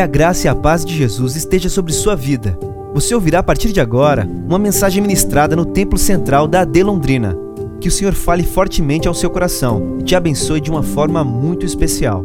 Que 0.00 0.04
a 0.04 0.06
graça 0.06 0.46
e 0.46 0.48
a 0.48 0.54
paz 0.54 0.82
de 0.82 0.96
Jesus 0.96 1.36
esteja 1.36 1.68
sobre 1.68 1.92
sua 1.92 2.16
vida. 2.16 2.58
Você 2.94 3.14
ouvirá 3.14 3.40
a 3.40 3.42
partir 3.42 3.70
de 3.70 3.82
agora 3.82 4.24
uma 4.24 4.58
mensagem 4.58 5.02
ministrada 5.02 5.54
no 5.54 5.66
Templo 5.66 5.98
Central 5.98 6.48
da 6.48 6.62
AD 6.62 6.82
Londrina. 6.82 7.36
Que 7.82 7.88
o 7.88 7.90
Senhor 7.90 8.14
fale 8.14 8.42
fortemente 8.42 9.06
ao 9.06 9.12
seu 9.12 9.28
coração 9.28 9.98
e 10.00 10.02
te 10.02 10.16
abençoe 10.16 10.58
de 10.58 10.70
uma 10.70 10.82
forma 10.82 11.22
muito 11.22 11.66
especial. 11.66 12.24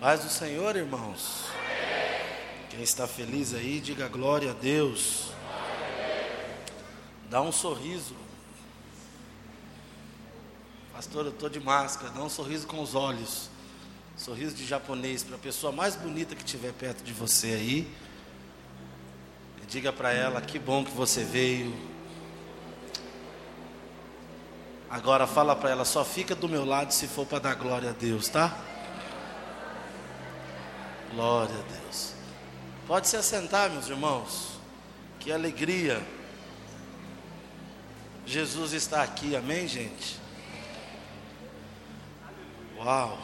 Paz 0.00 0.24
do 0.24 0.28
Senhor, 0.28 0.74
irmãos. 0.74 1.44
Quem 2.70 2.82
está 2.82 3.06
feliz 3.06 3.54
aí, 3.54 3.78
diga 3.78 4.08
glória 4.08 4.50
a 4.50 4.54
Deus. 4.54 5.30
Dá 7.30 7.40
um 7.40 7.52
sorriso. 7.52 8.19
Pastor, 11.00 11.24
eu 11.24 11.30
estou 11.30 11.48
de 11.48 11.58
máscara. 11.58 12.12
Dá 12.12 12.22
um 12.22 12.28
sorriso 12.28 12.66
com 12.66 12.82
os 12.82 12.94
olhos. 12.94 13.48
Sorriso 14.18 14.54
de 14.54 14.66
japonês 14.66 15.22
para 15.22 15.36
a 15.36 15.38
pessoa 15.38 15.72
mais 15.72 15.96
bonita 15.96 16.36
que 16.36 16.44
estiver 16.44 16.74
perto 16.74 17.02
de 17.02 17.10
você 17.10 17.54
aí. 17.54 17.90
E 19.62 19.66
diga 19.66 19.94
para 19.94 20.12
ela: 20.12 20.42
que 20.42 20.58
bom 20.58 20.84
que 20.84 20.90
você 20.90 21.24
veio. 21.24 21.74
Agora 24.90 25.26
fala 25.26 25.56
para 25.56 25.70
ela: 25.70 25.86
só 25.86 26.04
fica 26.04 26.34
do 26.34 26.46
meu 26.46 26.66
lado 26.66 26.92
se 26.92 27.06
for 27.06 27.24
para 27.24 27.38
dar 27.38 27.54
glória 27.54 27.88
a 27.88 27.94
Deus, 27.94 28.28
tá? 28.28 28.54
Glória 31.14 31.54
a 31.54 31.80
Deus. 31.80 32.12
Pode 32.86 33.08
se 33.08 33.16
assentar, 33.16 33.70
meus 33.70 33.88
irmãos. 33.88 34.60
Que 35.18 35.32
alegria. 35.32 36.06
Jesus 38.26 38.74
está 38.74 39.02
aqui, 39.02 39.34
amém, 39.34 39.66
gente? 39.66 40.19
Uau! 42.82 43.18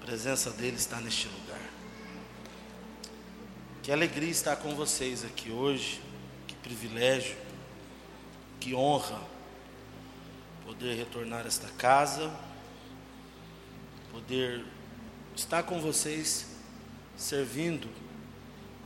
A 0.00 0.04
presença 0.06 0.50
dele 0.50 0.76
está 0.76 0.98
neste 0.98 1.28
lugar. 1.28 1.60
Que 3.82 3.92
alegria 3.92 4.30
estar 4.30 4.56
com 4.56 4.74
vocês 4.74 5.22
aqui 5.26 5.50
hoje. 5.50 6.00
Que 6.46 6.54
privilégio, 6.54 7.36
que 8.58 8.74
honra 8.74 9.20
poder 10.64 10.94
retornar 10.94 11.44
a 11.44 11.48
esta 11.48 11.68
casa, 11.72 12.34
poder 14.10 14.64
estar 15.36 15.62
com 15.62 15.78
vocês 15.82 16.46
servindo 17.14 17.90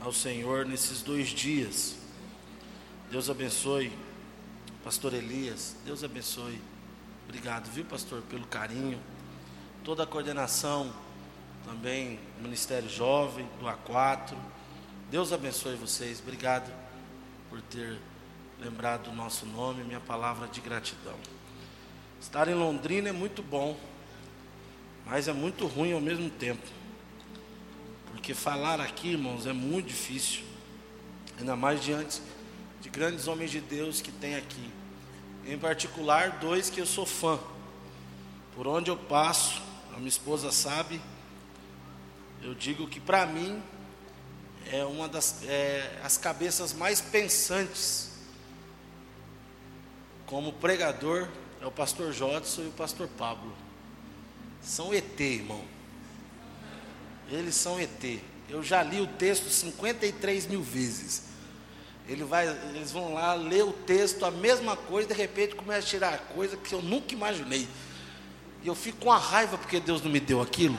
ao 0.01 0.11
Senhor 0.11 0.65
nesses 0.65 1.01
dois 1.01 1.29
dias. 1.29 1.95
Deus 3.09 3.29
abençoe, 3.29 3.89
Pastor 4.83 5.13
Elias. 5.13 5.77
Deus 5.85 6.03
abençoe. 6.03 6.74
Obrigado, 7.27 7.69
viu, 7.71 7.83
pastor, 7.85 8.21
pelo 8.23 8.45
carinho. 8.47 8.99
Toda 9.83 10.03
a 10.03 10.07
coordenação 10.07 10.93
também, 11.65 12.19
Ministério 12.39 12.87
Jovem, 12.89 13.47
do 13.59 13.65
A4. 13.65 14.35
Deus 15.09 15.33
abençoe 15.33 15.75
vocês. 15.75 16.19
Obrigado 16.19 16.71
por 17.49 17.61
ter 17.61 17.99
lembrado 18.59 19.07
o 19.07 19.13
nosso 19.13 19.45
nome, 19.45 19.83
minha 19.83 19.99
palavra 19.99 20.47
de 20.47 20.61
gratidão. 20.61 21.17
Estar 22.21 22.47
em 22.47 22.53
Londrina 22.53 23.09
é 23.09 23.11
muito 23.11 23.43
bom, 23.43 23.77
mas 25.05 25.27
é 25.27 25.33
muito 25.33 25.67
ruim 25.67 25.93
ao 25.93 26.01
mesmo 26.01 26.29
tempo. 26.29 26.65
Porque 28.11 28.33
falar 28.33 28.79
aqui, 28.79 29.09
irmãos, 29.09 29.45
é 29.45 29.53
muito 29.53 29.87
difícil. 29.87 30.43
Ainda 31.37 31.55
mais 31.55 31.83
diante 31.83 32.21
de 32.81 32.89
grandes 32.89 33.27
homens 33.27 33.51
de 33.51 33.59
Deus 33.59 34.01
que 34.01 34.11
tem 34.11 34.35
aqui. 34.35 34.71
Em 35.45 35.57
particular, 35.57 36.39
dois 36.39 36.69
que 36.69 36.81
eu 36.81 36.85
sou 36.85 37.05
fã. 37.05 37.39
Por 38.55 38.67
onde 38.67 38.89
eu 38.89 38.97
passo, 38.97 39.61
a 39.93 39.97
minha 39.97 40.09
esposa 40.09 40.51
sabe, 40.51 40.99
eu 42.41 42.55
digo 42.55 42.87
que 42.87 42.99
para 42.99 43.25
mim 43.25 43.61
é 44.71 44.83
uma 44.83 45.07
das 45.07 45.43
é, 45.43 45.99
as 46.03 46.17
cabeças 46.17 46.73
mais 46.73 46.99
pensantes 46.99 48.11
como 50.25 50.53
pregador 50.53 51.27
é 51.61 51.65
o 51.65 51.71
pastor 51.71 52.11
Jodson 52.11 52.63
e 52.63 52.67
o 52.67 52.71
pastor 52.71 53.07
Pablo. 53.07 53.53
São 54.61 54.93
ET, 54.93 55.19
irmão. 55.19 55.63
Eles 57.29 57.55
são 57.55 57.79
ET. 57.79 58.19
Eu 58.49 58.63
já 58.63 58.81
li 58.81 58.99
o 59.01 59.07
texto 59.07 59.49
53 59.49 60.47
mil 60.47 60.61
vezes. 60.61 61.23
Ele 62.07 62.23
vai, 62.23 62.47
eles 62.47 62.91
vão 62.91 63.13
lá 63.13 63.33
ler 63.33 63.63
o 63.63 63.73
texto, 63.73 64.25
a 64.25 64.31
mesma 64.31 64.75
coisa, 64.75 65.07
de 65.07 65.13
repente 65.15 65.55
começa 65.55 65.87
a 65.87 65.89
tirar 65.89 66.19
coisa 66.35 66.55
que 66.55 66.73
eu 66.73 66.81
nunca 66.81 67.13
imaginei. 67.13 67.67
E 68.61 68.67
eu 68.67 68.75
fico 68.75 68.99
com 68.99 69.11
a 69.11 69.17
raiva 69.17 69.57
porque 69.57 69.79
Deus 69.79 70.01
não 70.03 70.11
me 70.11 70.19
deu 70.19 70.41
aquilo. 70.41 70.77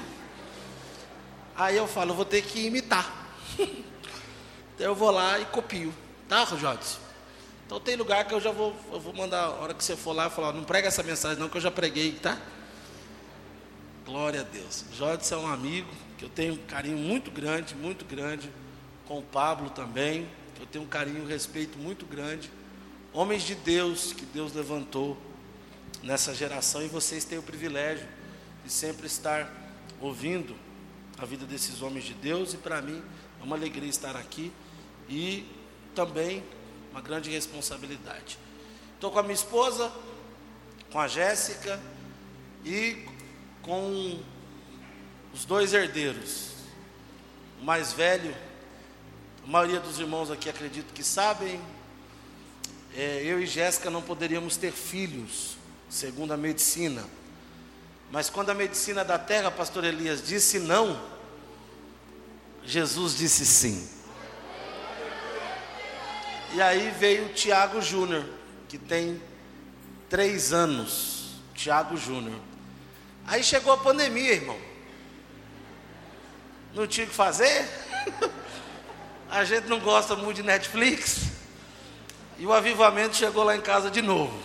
Aí 1.57 1.77
eu 1.77 1.89
falo, 1.89 2.13
eu 2.13 2.15
vou 2.15 2.25
ter 2.25 2.43
que 2.43 2.67
imitar. 2.67 3.35
então 3.59 4.87
eu 4.87 4.95
vou 4.95 5.11
lá 5.11 5.39
e 5.41 5.45
copio. 5.47 5.93
Tá, 6.29 6.45
Jodson? 6.45 7.01
Então 7.67 7.81
tem 7.81 7.97
lugar 7.97 8.25
que 8.25 8.35
eu 8.35 8.41
já 8.41 8.53
vou, 8.53 8.77
eu 8.93 9.01
vou 9.01 9.13
mandar, 9.13 9.47
a 9.47 9.51
hora 9.51 9.75
que 9.75 9.83
você 9.83 9.97
for 9.97 10.13
lá, 10.13 10.31
falar, 10.31 10.53
não 10.53 10.63
prega 10.63 10.87
essa 10.87 11.03
mensagem 11.03 11.39
não, 11.39 11.49
que 11.49 11.57
eu 11.57 11.61
já 11.61 11.71
preguei, 11.71 12.13
tá? 12.13 12.39
Glória 14.05 14.43
a 14.43 14.45
Deus. 14.45 14.85
Jodson 14.93 15.35
é 15.35 15.39
um 15.39 15.49
amigo 15.49 15.89
que 16.17 16.25
eu 16.25 16.29
tenho 16.29 16.55
um 16.55 16.67
carinho 16.69 16.97
muito 16.97 17.33
grande, 17.33 17.75
muito 17.75 18.05
grande, 18.05 18.49
com 19.07 19.19
o 19.19 19.23
Pablo 19.23 19.71
também 19.71 20.29
eu 20.61 20.67
tenho 20.67 20.85
um 20.85 20.89
carinho 20.89 21.19
e 21.19 21.23
um 21.23 21.27
respeito 21.27 21.79
muito 21.79 22.07
grande. 22.07 22.51
Homens 23.13 23.43
de 23.43 23.55
Deus 23.55 24.13
que 24.13 24.25
Deus 24.27 24.53
levantou 24.53 25.17
nessa 26.03 26.35
geração 26.35 26.83
e 26.83 26.89
vocês 26.89 27.25
têm 27.25 27.39
o 27.39 27.43
privilégio 27.43 28.07
de 28.65 28.71
sempre 28.71 29.07
estar 29.07 29.53
ouvindo 30.01 30.57
a 31.19 31.25
vida 31.25 31.47
desses 31.47 31.83
homens 31.83 32.05
de 32.05 32.15
Deus 32.15 32.53
e 32.53 32.57
para 32.59 32.83
mim 32.83 33.03
é 33.41 33.45
uma 33.45 33.57
alegria 33.57 33.89
estar 33.89 34.17
aqui 34.17 34.53
e 35.09 35.47
também 35.95 36.43
uma 36.91 37.01
grande 37.01 37.31
responsabilidade. 37.31 38.39
Estou 38.95 39.11
com 39.11 39.19
a 39.19 39.23
minha 39.23 39.35
esposa, 39.35 39.93
com 40.91 40.99
a 40.99 41.09
Jéssica 41.09 41.81
e 42.65 43.05
com 43.63 44.21
os 45.33 45.45
dois 45.45 45.73
herdeiros. 45.75 46.53
O 47.61 47.65
mais 47.65 47.93
velho 47.93 48.35
a 49.47 49.49
maioria 49.49 49.79
dos 49.79 50.01
irmãos 50.01 50.29
aqui 50.29 50.51
acredito 50.51 50.93
que 50.93 51.05
sabem. 51.05 51.61
É, 52.97 53.23
eu 53.23 53.41
e 53.41 53.47
Jéssica 53.47 53.89
não 53.89 54.03
poderíamos 54.03 54.57
ter 54.57 54.73
filhos, 54.73 55.57
segundo 55.89 56.33
a 56.33 56.37
medicina. 56.37 57.05
Mas 58.11 58.29
quando 58.29 58.51
a 58.51 58.55
medicina 58.55 59.05
da 59.05 59.21
terra, 59.21 59.49
pastor 59.53 59.85
Elias, 59.85 60.21
disse 60.21 60.59
não, 60.59 61.01
Jesus 62.65 63.17
disse 63.17 63.47
sim. 63.47 63.89
E 66.53 66.61
aí 66.61 66.91
veio 66.99 67.27
o 67.27 67.33
Tiago 67.33 67.81
Júnior, 67.81 68.25
que 68.69 68.79
tem 68.79 69.23
três 70.11 70.53
anos. 70.53 71.37
Tiago 71.55 71.97
Júnior. 71.97 72.41
Aí 73.25 73.45
chegou 73.45 73.73
a 73.73 73.79
pandemia, 73.79 74.33
irmão. 74.33 74.59
Não 76.75 76.85
tinha 76.85 77.07
o 77.07 77.11
que 77.11 77.15
fazer? 77.15 77.65
a 79.31 79.45
gente 79.45 79.69
não 79.69 79.81
gosta 79.81 80.15
muito 80.15 80.37
de 80.37 80.43
Netflix. 80.43 81.31
E 82.39 82.47
o 82.47 82.53
avivamento 82.53 83.17
chegou 83.17 83.45
lá 83.45 83.57
em 83.57 83.61
casa 83.61 83.91
de 83.91 84.03
novo. 84.03 84.39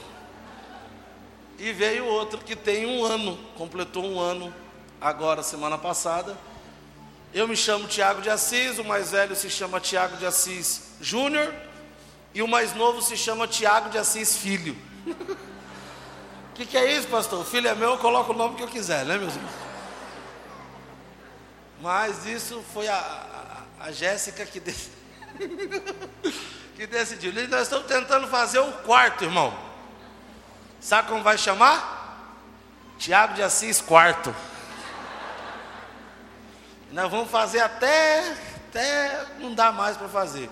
E 1.59 1.71
veio 1.73 2.05
outro 2.05 2.39
que 2.39 2.55
tem 2.55 2.85
um 2.85 3.03
ano, 3.03 3.37
completou 3.55 4.03
um 4.03 4.19
ano 4.19 4.53
agora, 4.99 5.43
semana 5.43 5.77
passada. 5.77 6.37
Eu 7.33 7.47
me 7.47 7.55
chamo 7.55 7.87
Tiago 7.87 8.21
de 8.21 8.29
Assis, 8.29 8.79
o 8.79 8.83
mais 8.83 9.11
velho 9.11 9.35
se 9.35 9.49
chama 9.49 9.79
Tiago 9.79 10.17
de 10.17 10.25
Assis 10.25 10.95
Júnior, 10.99 11.53
e 12.33 12.41
o 12.41 12.47
mais 12.47 12.73
novo 12.73 13.01
se 13.01 13.15
chama 13.15 13.47
Tiago 13.47 13.89
de 13.89 13.97
Assis 13.97 14.37
Filho. 14.37 14.75
O 15.05 16.53
que, 16.55 16.65
que 16.65 16.77
é 16.77 16.91
isso, 16.97 17.07
pastor? 17.07 17.41
O 17.41 17.45
filho 17.45 17.67
é 17.67 17.75
meu, 17.75 17.91
eu 17.91 17.97
coloco 17.97 18.33
o 18.33 18.35
nome 18.35 18.55
que 18.55 18.63
eu 18.63 18.67
quiser, 18.67 19.05
né, 19.05 19.17
meus 19.17 19.35
irmãos? 19.35 19.53
Mas 21.81 22.25
isso 22.25 22.63
foi 22.73 22.87
a, 22.87 23.30
a 23.81 23.91
Jéssica 23.91 24.45
que, 24.45 24.59
de... 24.59 24.73
que 26.75 26.85
decidiu. 26.85 27.33
Nós 27.49 27.63
estamos 27.63 27.87
tentando 27.87 28.27
fazer 28.27 28.59
um 28.59 28.71
quarto, 28.71 29.23
irmão. 29.23 29.57
Sabe 30.79 31.07
como 31.07 31.23
vai 31.23 31.37
chamar? 31.37 31.99
Tiago 32.97 33.33
de 33.33 33.41
Assis 33.41 33.81
quarto. 33.81 34.35
Nós 36.91 37.09
vamos 37.09 37.31
fazer 37.31 37.59
até, 37.59 38.35
até 38.67 39.25
não 39.39 39.53
dá 39.53 39.71
mais 39.71 39.97
para 39.97 40.09
fazer. 40.09 40.49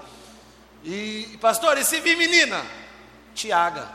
E, 0.83 1.37
pastor, 1.39 1.77
e 1.77 1.83
se 1.83 1.99
vir 1.99 2.17
menina? 2.17 2.65
Tiaga. 3.35 3.89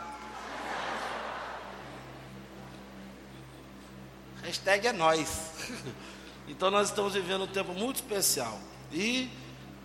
Hashtag 4.43 4.89
é 4.89 4.93
nós. 4.93 5.53
Então 6.47 6.71
nós 6.71 6.91
estamos 6.91 7.15
vivendo 7.15 7.45
um 7.45 7.47
tempo 7.47 7.73
muito 7.73 7.97
especial. 7.97 8.61
E 8.95 9.29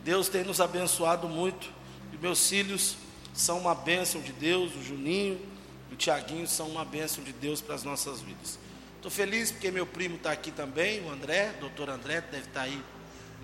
Deus 0.04 0.30
tem 0.30 0.44
nos 0.44 0.62
abençoado 0.62 1.28
muito. 1.28 1.70
E 2.14 2.18
meus 2.18 2.48
filhos 2.48 2.96
são 3.34 3.58
uma 3.60 3.74
bênção 3.74 4.22
de 4.22 4.32
Deus, 4.32 4.76
o 4.76 4.84
Juninho 4.84 5.40
e 5.90 5.94
o 5.94 5.98
Tiaguinho 5.98 6.48
são 6.48 6.70
uma 6.70 6.86
bênção 6.86 7.24
de 7.24 7.34
Deus 7.34 7.62
para 7.62 7.76
as 7.76 7.84
nossas 7.84 8.22
vidas. 8.22 8.60
Estou 8.96 9.10
feliz 9.10 9.52
porque 9.52 9.72
meu 9.72 9.86
primo 9.86 10.16
está 10.16 10.32
aqui 10.32 10.52
também, 10.52 11.02
o 11.06 11.10
André, 11.10 11.54
o 11.58 11.62
doutor 11.62 11.90
André, 11.90 12.22
deve 12.22 12.48
estar 12.48 12.52
tá 12.52 12.62
aí 12.62 12.82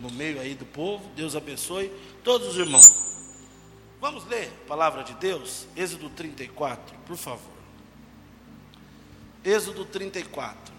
no 0.01 0.11
meio 0.11 0.39
aí 0.39 0.53
do 0.53 0.65
povo. 0.65 1.09
Deus 1.15 1.35
abençoe 1.35 1.91
todos 2.23 2.49
os 2.49 2.57
irmãos. 2.57 3.15
Vamos 4.01 4.25
ler 4.27 4.51
a 4.63 4.67
palavra 4.67 5.03
de 5.03 5.13
Deus? 5.15 5.65
Êxodo 5.75 6.09
34, 6.09 6.95
por 7.07 7.15
favor. 7.15 7.55
Êxodo 9.43 9.85
34. 9.85 10.74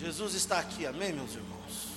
Jesus 0.00 0.34
está 0.34 0.58
aqui, 0.58 0.86
amém, 0.86 1.12
meus 1.12 1.34
irmãos? 1.34 1.88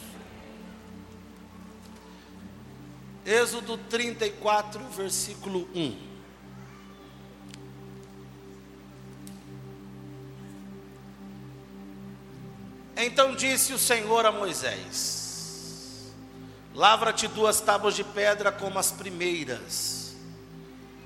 Êxodo 3.25 3.77
34, 3.77 4.83
versículo 4.89 5.69
1. 5.73 5.97
Então 12.97 13.33
disse 13.33 13.71
o 13.71 13.79
Senhor 13.79 14.25
a 14.25 14.33
Moisés: 14.33 16.11
Lavra-te 16.75 17.29
duas 17.29 17.61
tábuas 17.61 17.95
de 17.95 18.03
pedra 18.03 18.51
como 18.51 18.77
as 18.77 18.91
primeiras, 18.91 20.13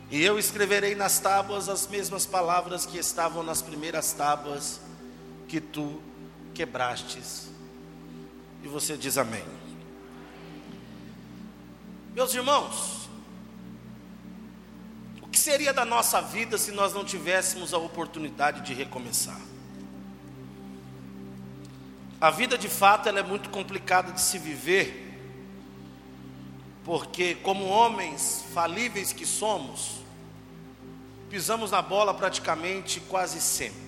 e 0.10 0.24
eu 0.24 0.40
escreverei 0.40 0.96
nas 0.96 1.20
tábuas 1.20 1.70
as 1.70 1.86
mesmas 1.86 2.26
palavras 2.26 2.88
que 2.88 2.98
estavam 2.98 3.44
nas 3.44 3.62
primeiras 3.62 4.14
tábuas 4.14 4.80
que 5.48 5.62
tu 5.62 6.02
quebrastes. 6.58 7.50
E 8.64 8.68
você 8.68 8.98
diz 8.98 9.16
amém. 9.16 9.46
Meus 12.16 12.34
irmãos, 12.34 13.08
o 15.22 15.28
que 15.28 15.38
seria 15.38 15.72
da 15.72 15.86
nossa 15.86 16.20
vida 16.20 16.58
se 16.58 16.72
nós 16.72 16.96
não 16.96 17.06
tivéssemos 17.06 17.76
a 17.76 17.78
oportunidade 17.78 18.62
de 18.62 18.74
recomeçar? 18.74 19.40
A 22.20 22.32
vida 22.32 22.58
de 22.58 22.68
fato 22.68 23.08
ela 23.08 23.20
é 23.20 23.24
muito 23.24 23.52
complicada 23.52 24.12
de 24.12 24.20
se 24.20 24.40
viver, 24.40 25.16
porque 26.84 27.36
como 27.36 27.66
homens 27.66 28.44
falíveis 28.52 29.14
que 29.14 29.28
somos, 29.28 29.98
pisamos 31.30 31.70
na 31.70 31.84
bola 31.84 32.16
praticamente 32.16 33.00
quase 33.02 33.40
sempre 33.40 33.87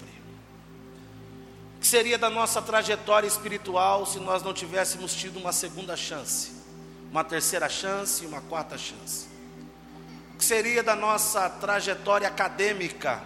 que 1.80 1.88
seria 1.88 2.18
da 2.18 2.30
nossa 2.30 2.62
trajetória 2.62 3.28
espiritual 3.28 4.06
se 4.06 4.20
nós 4.20 4.44
não 4.44 4.54
tivéssemos 4.54 5.14
tido 5.16 5.40
uma 5.40 5.54
segunda 5.54 5.96
chance, 5.96 6.52
uma 7.10 7.24
terceira 7.24 7.70
chance 7.70 8.24
e 8.24 8.28
uma 8.28 8.42
quarta 8.42 8.78
chance? 8.78 9.28
O 10.34 10.38
que 10.38 10.46
seria 10.46 10.84
da 10.84 10.96
nossa 10.96 11.50
trajetória 11.50 12.28
acadêmica 12.28 13.24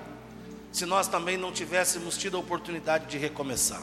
se 0.72 0.86
nós 0.86 1.08
também 1.08 1.38
não 1.38 1.52
tivéssemos 1.52 2.18
tido 2.18 2.38
a 2.38 2.40
oportunidade 2.40 3.08
de 3.08 3.18
recomeçar? 3.18 3.82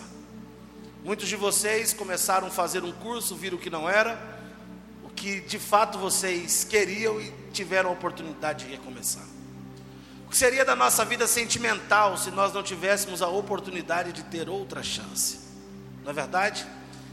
Muitos 1.03 1.29
de 1.29 1.37
vocês 1.37 1.93
começaram 1.93 2.47
a 2.49 2.51
fazer 2.51 2.85
um 2.85 2.93
curso, 2.93 3.35
viram 3.35 3.59
que 3.59 3.71
não 3.71 3.89
era 3.89 4.39
o 5.03 5.09
que 5.09 5.41
de 5.41 5.59
fato 5.59 5.99
vocês 5.99 6.63
queriam 6.63 7.21
e 7.21 7.33
tiveram 7.53 7.91
a 7.91 7.93
oportunidade 7.93 8.67
de 8.67 8.71
recomeçar. 8.71 9.40
Que 10.31 10.37
seria 10.37 10.65
da 10.65 10.77
nossa 10.77 11.05
vida 11.05 11.27
sentimental 11.27 12.17
se 12.17 12.31
nós 12.31 12.53
não 12.53 12.63
tivéssemos 12.63 13.21
a 13.21 13.29
oportunidade 13.29 14.13
de 14.13 14.23
ter 14.23 14.49
outra 14.49 14.81
chance? 14.81 15.41
Não 16.05 16.13
é 16.13 16.15
verdade? 16.15 16.65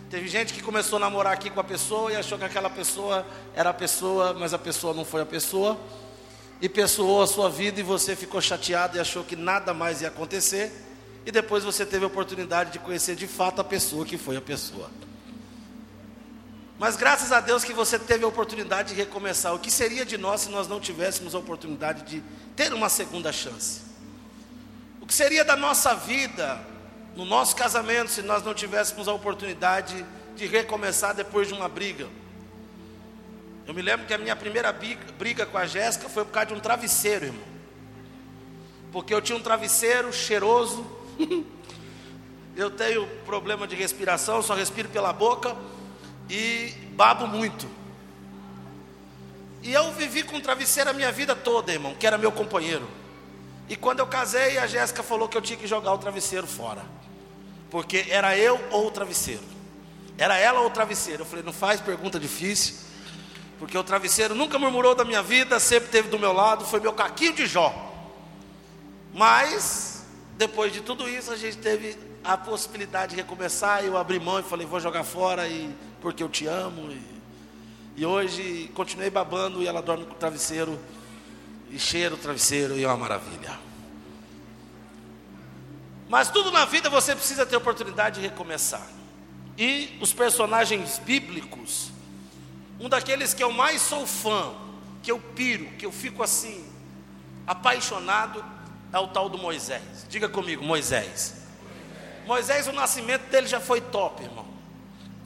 Teve 0.08 0.28
gente 0.28 0.54
que 0.54 0.62
começou 0.62 0.98
a 0.98 1.00
namorar 1.00 1.34
aqui 1.34 1.50
com 1.50 1.60
a 1.60 1.64
pessoa 1.64 2.12
e 2.12 2.16
achou 2.16 2.38
que 2.38 2.46
aquela 2.46 2.70
pessoa 2.70 3.26
era 3.56 3.72
a 3.72 3.74
pessoa, 3.74 4.36
mas 4.36 4.54
a 4.54 4.60
pessoa 4.60 4.94
não 4.94 5.04
foi 5.04 5.22
a 5.22 5.26
pessoa. 5.26 5.78
E 6.62 6.70
pessoou 6.70 7.24
a 7.24 7.28
sua 7.28 7.50
vida 7.50 7.80
e 7.80 7.84
você 7.84 8.16
ficou 8.16 8.40
chateado 8.40 8.98
e 8.98 9.00
achou 9.00 9.24
que 9.24 9.36
nada 9.36 9.74
mais 9.74 10.04
ia 10.04 10.10
acontecer. 10.10 10.72
E 11.26 11.32
depois 11.32 11.64
você 11.64 11.88
teve 11.88 12.04
a 12.06 12.08
oportunidade 12.08 12.72
de 12.72 12.78
conhecer 12.78 13.16
de 13.16 13.28
fato 13.28 13.60
a 13.60 13.64
pessoa 13.64 14.06
que 14.06 14.18
foi 14.18 14.38
a 14.38 14.42
pessoa. 14.42 14.92
Mas 16.80 16.96
graças 16.96 17.32
a 17.32 17.40
Deus 17.40 17.64
que 17.64 17.74
você 17.74 17.98
teve 17.98 18.24
a 18.24 18.28
oportunidade 18.28 18.90
de 18.90 18.96
recomeçar. 18.96 19.54
O 19.54 19.60
que 19.60 19.72
seria 19.72 20.06
de 20.06 20.18
nós 20.18 20.42
se 20.42 20.50
nós 20.50 20.68
não 20.68 20.80
tivéssemos 20.80 21.34
a 21.34 21.40
oportunidade 21.40 22.04
de 22.04 22.24
ter 22.56 22.72
uma 22.72 22.88
segunda 22.88 23.32
chance? 23.32 23.82
O 25.02 25.08
que 25.08 25.14
seria 25.14 25.44
da 25.44 25.56
nossa 25.56 25.96
vida, 25.96 26.62
no 27.16 27.26
nosso 27.26 27.56
casamento, 27.56 28.12
se 28.12 28.22
nós 28.22 28.44
não 28.44 28.54
tivéssemos 28.54 29.08
a 29.08 29.14
oportunidade 29.14 30.06
de 30.36 30.46
recomeçar 30.46 31.16
depois 31.16 31.48
de 31.48 31.54
uma 31.56 31.68
briga? 31.68 32.08
Eu 33.66 33.74
me 33.74 33.82
lembro 33.82 34.06
que 34.06 34.14
a 34.14 34.18
minha 34.18 34.36
primeira 34.36 34.72
briga 34.72 35.48
com 35.48 35.58
a 35.58 35.66
Jéssica 35.66 36.08
foi 36.08 36.24
por 36.26 36.32
causa 36.32 36.48
de 36.48 36.54
um 36.54 36.60
travesseiro, 36.60 37.26
irmão. 37.26 37.44
Porque 38.92 39.14
eu 39.14 39.22
tinha 39.22 39.38
um 39.38 39.42
travesseiro 39.42 40.14
cheiroso. 40.14 40.86
eu 42.56 42.70
tenho 42.70 43.08
problema 43.26 43.68
de 43.68 43.76
respiração, 43.76 44.44
só 44.44 44.54
respiro 44.54 44.90
pela 44.90 45.12
boca 45.12 45.58
e 46.30 46.74
babo 46.96 47.28
muito. 47.28 47.68
E 49.62 49.74
eu 49.74 49.92
vivi 49.94 50.24
com 50.24 50.40
travesseiro 50.40 50.90
a 50.90 50.94
minha 50.94 51.12
vida 51.12 51.36
toda, 51.36 51.72
irmão, 51.74 51.96
que 51.96 52.06
era 52.06 52.18
meu 52.18 52.32
companheiro. 52.32 52.88
E 53.70 53.76
quando 53.76 54.00
eu 54.00 54.08
casei, 54.08 54.58
a 54.58 54.68
Jéssica 54.68 55.04
falou 55.04 55.28
que 55.28 55.36
eu 55.36 55.42
tinha 55.42 55.58
que 55.58 55.68
jogar 55.68 55.94
o 55.94 55.98
travesseiro 55.98 56.48
fora. 56.48 56.86
Porque 57.70 58.06
era 58.10 58.38
eu 58.38 58.60
ou 58.72 58.88
o 58.88 58.92
travesseiro. 58.92 59.44
Era 60.18 60.38
ela 60.38 60.62
ou 60.62 60.68
o 60.68 60.70
travesseiro. 60.70 61.24
Eu 61.24 61.26
falei, 61.26 61.44
não 61.44 61.52
faz 61.52 61.82
pergunta 61.82 62.20
difícil. 62.20 62.76
Porque 63.60 63.78
o 63.78 63.84
travesseiro 63.84 64.36
nunca 64.36 64.58
murmurou 64.58 64.96
da 64.96 65.04
minha 65.04 65.22
vida, 65.22 65.60
sempre 65.60 65.86
esteve 65.86 66.10
do 66.10 66.20
meu 66.20 66.32
lado, 66.32 66.64
foi 66.64 66.80
meu 66.80 66.94
caquinho 66.94 67.34
de 67.34 67.46
Jó. 67.46 67.74
Mas, 69.14 70.06
depois 70.38 70.72
de 70.72 70.82
tudo 70.82 71.10
isso, 71.10 71.32
a 71.32 71.36
gente 71.36 71.58
teve 71.58 71.98
a 72.24 72.38
possibilidade 72.38 73.12
de 73.12 73.22
recomeçar. 73.22 73.84
Eu 73.84 73.98
abri 73.98 74.20
mão 74.20 74.40
e 74.40 74.44
falei, 74.44 74.66
vou 74.66 74.80
jogar 74.80 75.04
fora 75.04 75.48
e 75.48 75.76
porque 76.02 76.24
eu 76.24 76.30
te 76.30 76.48
amo. 76.48 76.92
E, 76.92 77.02
e 77.98 78.06
hoje 78.06 78.70
continuei 78.74 79.10
babando 79.10 79.62
e 79.62 79.68
ela 79.68 79.82
dorme 79.82 80.06
com 80.06 80.14
o 80.14 80.16
travesseiro 80.16 80.80
e 81.70 81.80
cheira 81.80 82.16
o 82.16 82.18
travesseiro 82.18 82.78
e 82.78 82.84
é 82.84 82.88
uma 82.88 82.98
maravilha. 82.98 83.60
Mas 86.10 86.30
tudo 86.30 86.52
na 86.52 86.66
vida 86.66 86.90
você 86.90 87.16
precisa 87.16 87.46
ter 87.46 87.58
oportunidade 87.58 88.22
de 88.22 88.28
recomeçar. 88.28 88.88
E 89.58 89.98
os 90.00 90.14
personagens 90.14 91.00
bíblicos, 91.00 91.92
um 92.80 92.88
daqueles 92.88 93.34
que 93.34 93.44
eu 93.44 93.52
mais 93.52 93.82
sou 93.82 94.06
fã, 94.06 94.54
que 95.04 95.12
eu 95.12 95.20
piro, 95.20 95.66
que 95.78 95.86
eu 95.86 95.92
fico 95.92 96.24
assim, 96.24 96.66
apaixonado, 97.46 98.44
é 98.94 99.00
o 99.00 99.08
tal 99.08 99.28
do 99.28 99.38
Moisés. 99.38 100.06
Diga 100.10 100.30
comigo, 100.30 100.64
Moisés. 100.64 101.36
Moisés, 102.26 102.68
o 102.68 102.72
nascimento 102.72 103.30
dele 103.30 103.48
já 103.48 103.60
foi 103.60 103.82
top, 103.82 104.24
irmão. 104.24 104.46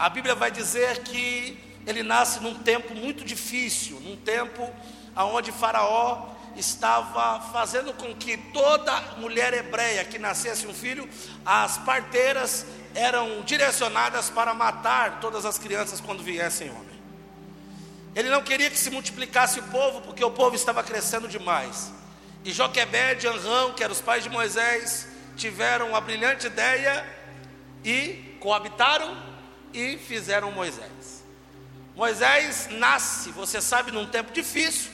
A 0.01 0.09
Bíblia 0.09 0.33
vai 0.33 0.49
dizer 0.49 1.03
que 1.03 1.55
ele 1.85 2.01
nasce 2.01 2.39
num 2.39 2.55
tempo 2.55 2.95
muito 2.95 3.23
difícil, 3.23 3.99
num 3.99 4.15
tempo 4.15 4.67
onde 5.15 5.51
Faraó 5.51 6.27
estava 6.57 7.39
fazendo 7.51 7.93
com 7.93 8.11
que 8.15 8.35
toda 8.35 8.99
mulher 9.17 9.53
hebreia 9.53 10.03
que 10.03 10.17
nascesse 10.17 10.65
um 10.65 10.73
filho, 10.73 11.07
as 11.45 11.77
parteiras 11.77 12.65
eram 12.95 13.43
direcionadas 13.43 14.27
para 14.27 14.55
matar 14.55 15.19
todas 15.19 15.45
as 15.45 15.59
crianças 15.59 16.01
quando 16.01 16.23
viessem 16.23 16.71
homem. 16.71 16.99
Ele 18.15 18.29
não 18.31 18.41
queria 18.41 18.71
que 18.71 18.79
se 18.79 18.89
multiplicasse 18.89 19.59
o 19.59 19.63
povo, 19.65 20.01
porque 20.01 20.25
o 20.25 20.31
povo 20.31 20.55
estava 20.55 20.81
crescendo 20.81 21.27
demais. 21.27 21.93
E 22.43 22.51
Joquebed 22.51 23.23
e 23.23 23.29
Anrão, 23.29 23.73
que 23.73 23.83
eram 23.83 23.93
os 23.93 24.01
pais 24.01 24.23
de 24.23 24.31
Moisés, 24.31 25.07
tiveram 25.37 25.95
a 25.95 26.01
brilhante 26.01 26.47
ideia 26.47 27.05
e 27.85 28.35
coabitaram 28.39 29.29
e 29.73 29.97
fizeram 29.97 30.51
Moisés. 30.51 31.23
Moisés 31.95 32.67
nasce, 32.71 33.31
você 33.31 33.61
sabe, 33.61 33.91
num 33.91 34.05
tempo 34.05 34.31
difícil, 34.31 34.91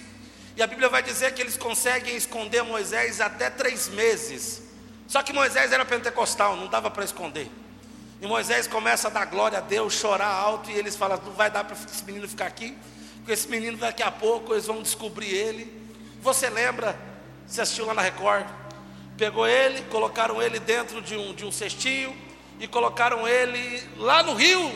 e 0.56 0.64
a 0.64 0.68
Bíblia 0.68 0.90
vai 0.90 1.04
dizer 1.04 1.34
que 1.34 1.42
eles 1.42 1.56
conseguem 1.56 2.16
esconder 2.16 2.64
Moisés 2.64 3.22
até 3.22 3.50
três 3.50 3.88
meses. 3.90 4.64
Só 5.08 5.22
que 5.22 5.32
Moisés 5.32 5.72
era 5.72 5.86
pentecostal, 5.86 6.56
não 6.56 6.68
dava 6.68 6.90
para 6.90 7.06
esconder. 7.06 7.50
E 8.20 8.26
Moisés 8.26 8.66
começa 8.66 9.08
a 9.08 9.12
dar 9.12 9.26
glória 9.26 9.60
a 9.60 9.62
Deus, 9.62 9.94
chorar 9.94 10.28
alto, 10.28 10.72
e 10.72 10.74
eles 10.74 10.96
falam: 10.96 11.22
não 11.24 11.34
vai 11.34 11.52
dar 11.52 11.64
para 11.64 11.76
esse 11.76 12.04
menino 12.04 12.28
ficar 12.28 12.48
aqui, 12.48 12.76
porque 13.18 13.32
esse 13.32 13.48
menino 13.48 13.78
daqui 13.78 14.02
a 14.02 14.12
pouco 14.12 14.54
eles 14.54 14.66
vão 14.66 14.82
descobrir 14.82 15.30
ele. 15.30 15.88
Você 16.22 16.50
lembra? 16.50 16.98
Você 17.46 17.62
assistiu 17.62 17.86
lá 17.86 17.94
na 17.94 18.02
Record? 18.02 18.48
Pegou 19.16 19.48
ele, 19.48 19.84
colocaram 19.84 20.42
ele 20.42 20.60
dentro 20.60 21.02
de 21.02 21.16
um, 21.16 21.34
de 21.34 21.46
um 21.46 21.52
cestinho, 21.52 22.16
e 22.60 22.68
colocaram 22.68 23.28
ele 23.28 23.84
lá 23.98 24.24
no 24.24 24.34
rio, 24.34 24.72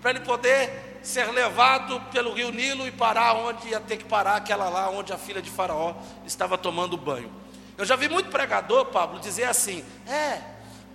para 0.00 0.10
ele 0.10 0.20
poder 0.20 0.98
ser 1.02 1.30
levado 1.30 2.00
pelo 2.12 2.32
rio 2.32 2.50
Nilo 2.50 2.86
e 2.86 2.90
parar 2.90 3.34
onde 3.34 3.68
ia 3.68 3.80
ter 3.80 3.96
que 3.96 4.04
parar, 4.04 4.36
aquela 4.36 4.68
lá 4.68 4.90
onde 4.90 5.12
a 5.12 5.18
filha 5.18 5.40
de 5.40 5.50
Faraó 5.50 5.94
estava 6.26 6.58
tomando 6.58 6.96
banho. 6.96 7.30
Eu 7.76 7.84
já 7.84 7.96
vi 7.96 8.08
muito 8.08 8.30
pregador, 8.30 8.86
Pablo, 8.86 9.20
dizer 9.20 9.44
assim: 9.44 9.84
é, 10.06 10.40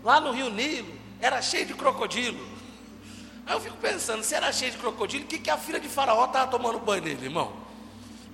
lá 0.04 0.20
no 0.20 0.32
rio 0.32 0.50
Nilo 0.50 0.94
era 1.20 1.42
cheio 1.42 1.66
de 1.66 1.74
crocodilo. 1.74 2.40
Aí 3.46 3.56
eu 3.56 3.60
fico 3.60 3.78
pensando, 3.78 4.24
se 4.24 4.34
era 4.34 4.52
cheio 4.52 4.72
de 4.72 4.78
crocodilo, 4.78 5.24
o 5.24 5.28
que, 5.28 5.40
que 5.40 5.50
a 5.50 5.58
filha 5.58 5.80
de 5.80 5.88
Faraó 5.88 6.26
estava 6.26 6.48
tomando 6.48 6.80
banho 6.80 7.04
nele, 7.04 7.26
irmão? 7.26 7.65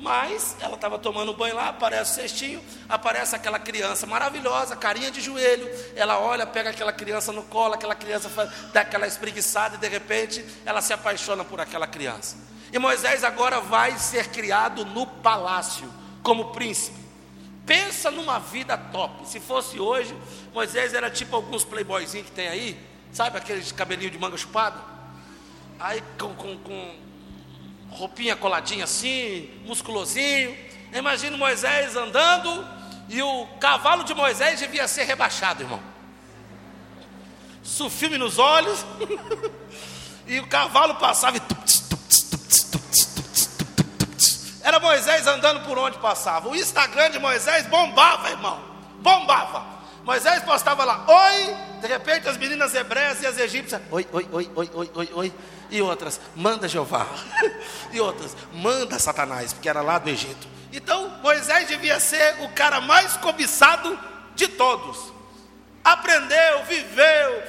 Mas 0.02 0.56
ela 0.60 0.74
estava 0.74 0.98
tomando 0.98 1.32
banho 1.32 1.56
lá, 1.56 1.70
aparece 1.70 2.12
o 2.12 2.16
cestinho, 2.16 2.64
aparece 2.90 3.36
aquela 3.36 3.60
criança 3.60 4.08
maravilhosa, 4.08 4.76
carinha 4.76 5.12
de 5.12 5.22
joelho. 5.22 5.70
Ela 5.96 6.18
olha, 6.18 6.46
pega 6.48 6.72
aquela 6.72 6.92
criança 6.92 7.32
no 7.32 7.44
colo, 7.44 7.76
aquela 7.76 7.94
criança 7.94 8.28
faz, 8.28 8.50
dá 8.74 8.82
aquela 8.82 9.06
espreguiçada 9.06 9.76
e 9.76 9.78
de 9.78 9.88
repente 9.88 10.44
ela 10.66 10.82
se 10.82 10.92
apaixona 10.92 11.44
por 11.44 11.62
aquela 11.62 11.86
criança. 11.86 12.36
E 12.74 12.80
Moisés 12.80 13.24
agora 13.24 13.62
vai 13.62 13.96
ser 14.00 14.30
criado 14.30 14.84
no 14.86 15.06
palácio, 15.06 15.88
como 16.24 16.52
príncipe. 16.52 17.00
Pensa 17.64 18.10
numa 18.10 18.40
vida 18.40 18.76
top. 18.76 19.28
Se 19.28 19.40
fosse 19.40 19.80
hoje, 19.80 20.18
Moisés 20.52 20.96
era 20.96 21.12
tipo 21.12 21.36
alguns 21.36 21.64
playboyzinhos 21.64 22.28
que 22.28 22.34
tem 22.34 22.48
aí, 22.48 22.80
sabe 23.12 23.38
aqueles 23.38 23.72
cabelinho 23.72 24.10
de 24.10 24.18
manga 24.18 24.36
chupada? 24.36 24.82
Aí 25.80 26.02
com, 26.18 26.34
com, 26.34 26.58
com 26.58 26.96
roupinha 27.92 28.36
coladinha 28.36 28.86
assim, 28.86 29.50
musculosinho. 29.66 30.58
Imagina 30.94 31.38
Moisés 31.38 31.96
andando 31.96 32.68
e 33.08 33.22
o 33.22 33.48
cavalo 33.60 34.04
de 34.04 34.14
Moisés 34.14 34.60
devia 34.60 34.88
ser 34.88 35.04
rebaixado, 35.04 35.64
irmão. 35.64 35.82
Sufilme 37.62 38.18
nos 38.18 38.40
olhos 38.40 38.84
e 40.26 40.40
o 40.40 40.48
cavalo 40.48 40.96
passava 40.96 41.38
e 41.38 41.42
era 44.64 44.80
Moisés 44.80 45.28
andando 45.28 45.66
por 45.66 45.78
onde 45.78 45.98
passava. 45.98 46.48
O 46.48 46.56
Instagram 46.56 47.10
de 47.12 47.20
Moisés 47.20 47.66
bombava, 47.68 48.30
irmão. 48.30 48.62
Bombava. 49.00 49.66
Moisés 50.04 50.44
postava 50.44 50.84
lá, 50.84 51.04
oi, 51.08 51.56
de 51.82 51.88
repente 51.88 52.30
as 52.30 52.38
meninas 52.38 52.74
hebreias 52.76 53.22
e 53.22 53.26
as 53.26 53.38
egípcias, 53.38 53.82
oi, 53.90 54.08
oi, 54.12 54.30
oi, 54.32 54.52
oi, 54.56 54.70
oi, 54.74 54.92
oi, 54.94 55.10
oi. 55.14 55.34
E 55.72 55.82
outras, 55.82 56.22
manda 56.36 56.68
Jeová. 56.68 57.08
e 57.92 58.00
outras, 58.00 58.38
manda 58.54 59.00
Satanás, 59.00 59.52
porque 59.52 59.68
era 59.68 59.82
lá 59.82 59.98
do 59.98 60.10
Egito. 60.10 60.48
Então, 60.72 61.10
Moisés 61.22 61.68
devia 61.68 62.00
ser 62.00 62.44
o 62.44 62.50
cara 62.50 62.80
mais 62.80 63.18
cobiçado 63.18 63.98
de 64.36 64.48
todos. 64.48 65.12
Aprendeu, 65.84 66.64
viveu, 66.66 67.44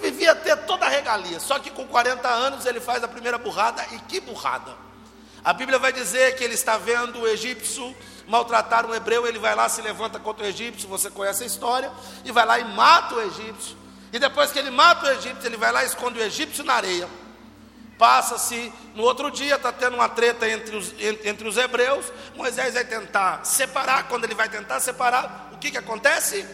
vivia 0.00 0.34
ter 0.34 0.56
toda 0.58 0.86
a 0.86 0.88
regalia. 0.88 1.38
Só 1.38 1.58
que 1.58 1.70
com 1.70 1.86
40 1.86 2.26
anos 2.26 2.64
ele 2.64 2.80
faz 2.80 3.04
a 3.04 3.08
primeira 3.08 3.36
burrada, 3.36 3.84
e 3.92 3.98
que 4.00 4.20
burrada! 4.20 4.74
A 5.44 5.52
Bíblia 5.52 5.78
vai 5.78 5.92
dizer 5.92 6.36
que 6.36 6.42
ele 6.42 6.54
está 6.54 6.78
vendo 6.78 7.20
o 7.20 7.28
egípcio 7.28 7.94
maltratar 8.28 8.86
um 8.86 8.94
hebreu, 8.94 9.26
ele 9.26 9.38
vai 9.38 9.54
lá, 9.54 9.68
se 9.68 9.80
levanta 9.80 10.18
contra 10.18 10.44
o 10.44 10.48
egípcio, 10.48 10.88
você 10.88 11.10
conhece 11.10 11.42
a 11.42 11.46
história, 11.46 11.90
e 12.24 12.30
vai 12.30 12.44
lá 12.44 12.58
e 12.58 12.64
mata 12.64 13.14
o 13.14 13.22
egípcio. 13.22 13.76
E 14.12 14.18
depois 14.18 14.52
que 14.52 14.58
ele 14.58 14.70
mata 14.70 15.06
o 15.06 15.10
egípcio, 15.10 15.46
ele 15.46 15.56
vai 15.56 15.72
lá 15.72 15.82
e 15.82 15.86
esconde 15.86 16.18
o 16.18 16.22
egípcio 16.22 16.62
na 16.62 16.74
areia. 16.74 17.08
Passa-se, 17.98 18.72
no 18.94 19.02
outro 19.02 19.30
dia 19.30 19.56
está 19.56 19.72
tendo 19.72 19.94
uma 19.94 20.08
treta 20.08 20.48
entre 20.48 20.76
os, 20.76 20.94
entre 21.00 21.48
os 21.48 21.56
hebreus. 21.56 22.12
Moisés 22.36 22.74
vai 22.74 22.84
tentar 22.84 23.44
separar. 23.44 24.06
Quando 24.06 24.24
ele 24.24 24.36
vai 24.36 24.48
tentar 24.48 24.78
separar, 24.78 25.50
o 25.52 25.58
que, 25.58 25.72
que 25.72 25.78
acontece? 25.78 26.46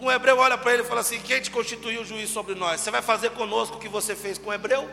Um 0.00 0.10
hebreu 0.10 0.38
olha 0.38 0.56
para 0.56 0.72
ele 0.72 0.82
e 0.82 0.86
fala 0.86 1.02
assim: 1.02 1.20
Quem 1.20 1.42
te 1.42 1.50
constituiu 1.50 2.04
juiz 2.06 2.30
sobre 2.30 2.54
nós? 2.54 2.80
Você 2.80 2.90
vai 2.90 3.02
fazer 3.02 3.30
conosco 3.32 3.76
o 3.76 3.78
que 3.78 3.88
você 3.88 4.16
fez 4.16 4.38
com 4.38 4.48
o 4.48 4.52
hebreu? 4.52 4.88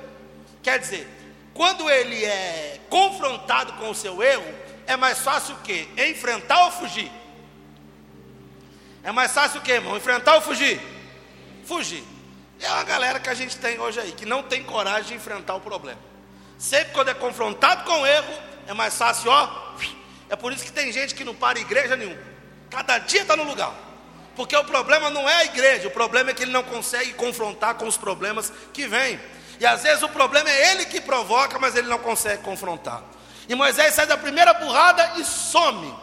Quer 0.62 0.80
dizer, 0.80 1.08
quando 1.54 1.90
ele 1.90 2.26
é 2.26 2.82
confrontado 2.90 3.74
com 3.74 3.90
o 3.90 3.96
seu 3.96 4.22
erro, 4.22 4.54
é 4.88 4.96
mais 4.96 5.20
fácil 5.20 5.56
o 5.56 5.60
quê? 5.60 5.88
Enfrentar 5.98 6.66
ou 6.66 6.72
fugir? 6.72 7.12
É 9.04 9.12
mais 9.12 9.32
fácil 9.32 9.60
o 9.60 9.64
quê, 9.64 9.74
irmão? 9.74 9.96
Enfrentar 9.96 10.36
ou 10.36 10.42
fugir? 10.42 10.82
Fugir. 11.66 12.04
É 12.60 12.70
uma 12.70 12.84
galera 12.84 13.20
que 13.20 13.30
a 13.30 13.34
gente 13.34 13.58
tem 13.58 13.80
hoje 13.80 14.00
aí, 14.00 14.12
que 14.12 14.26
não 14.26 14.42
tem 14.44 14.64
coragem 14.64 15.10
de 15.10 15.14
enfrentar 15.16 15.56
o 15.56 15.62
problema. 15.62 16.00
Sempre 16.58 16.94
quando 16.94 17.10
é 17.10 17.14
confrontado 17.14 17.84
com 17.84 18.02
o 18.02 18.08
erro, 18.08 18.34
é 18.68 18.74
mais 18.74 18.98
fácil, 18.98 19.30
ó. 19.30 19.66
É 20.30 20.36
por 20.36 20.52
isso 20.52 20.64
que 20.64 20.72
tem 20.72 20.92
gente 20.92 21.14
que 21.14 21.24
não 21.24 21.36
para 21.36 21.60
igreja 21.60 21.96
nenhuma. 21.96 22.18
Cada 22.70 22.98
dia 22.98 23.22
está 23.22 23.36
no 23.36 23.44
lugar. 23.44 23.74
Porque 24.36 24.56
o 24.56 24.64
problema 24.64 25.10
não 25.10 25.30
é 25.30 25.36
a 25.36 25.46
igreja, 25.46 25.88
o 25.88 25.92
problema 25.92 26.32
é 26.32 26.34
que 26.34 26.44
ele 26.44 26.52
não 26.52 26.64
consegue 26.64 27.14
confrontar 27.14 27.76
com 27.76 27.88
os 27.88 27.98
problemas 27.98 28.52
que 28.74 28.88
vêm. 28.88 29.20
E 29.60 29.66
às 29.66 29.84
vezes 29.84 30.04
o 30.04 30.10
problema 30.10 30.50
é 30.50 30.72
ele 30.72 30.86
que 30.86 31.00
provoca, 31.00 31.58
mas 31.58 31.76
ele 31.76 31.88
não 31.88 32.00
consegue 32.00 32.42
confrontar. 32.44 33.02
E 33.48 33.56
Moisés 33.56 33.94
sai 33.94 34.08
da 34.08 34.18
primeira 34.18 34.54
burrada 34.54 35.14
e 35.18 35.26
some. 35.26 35.94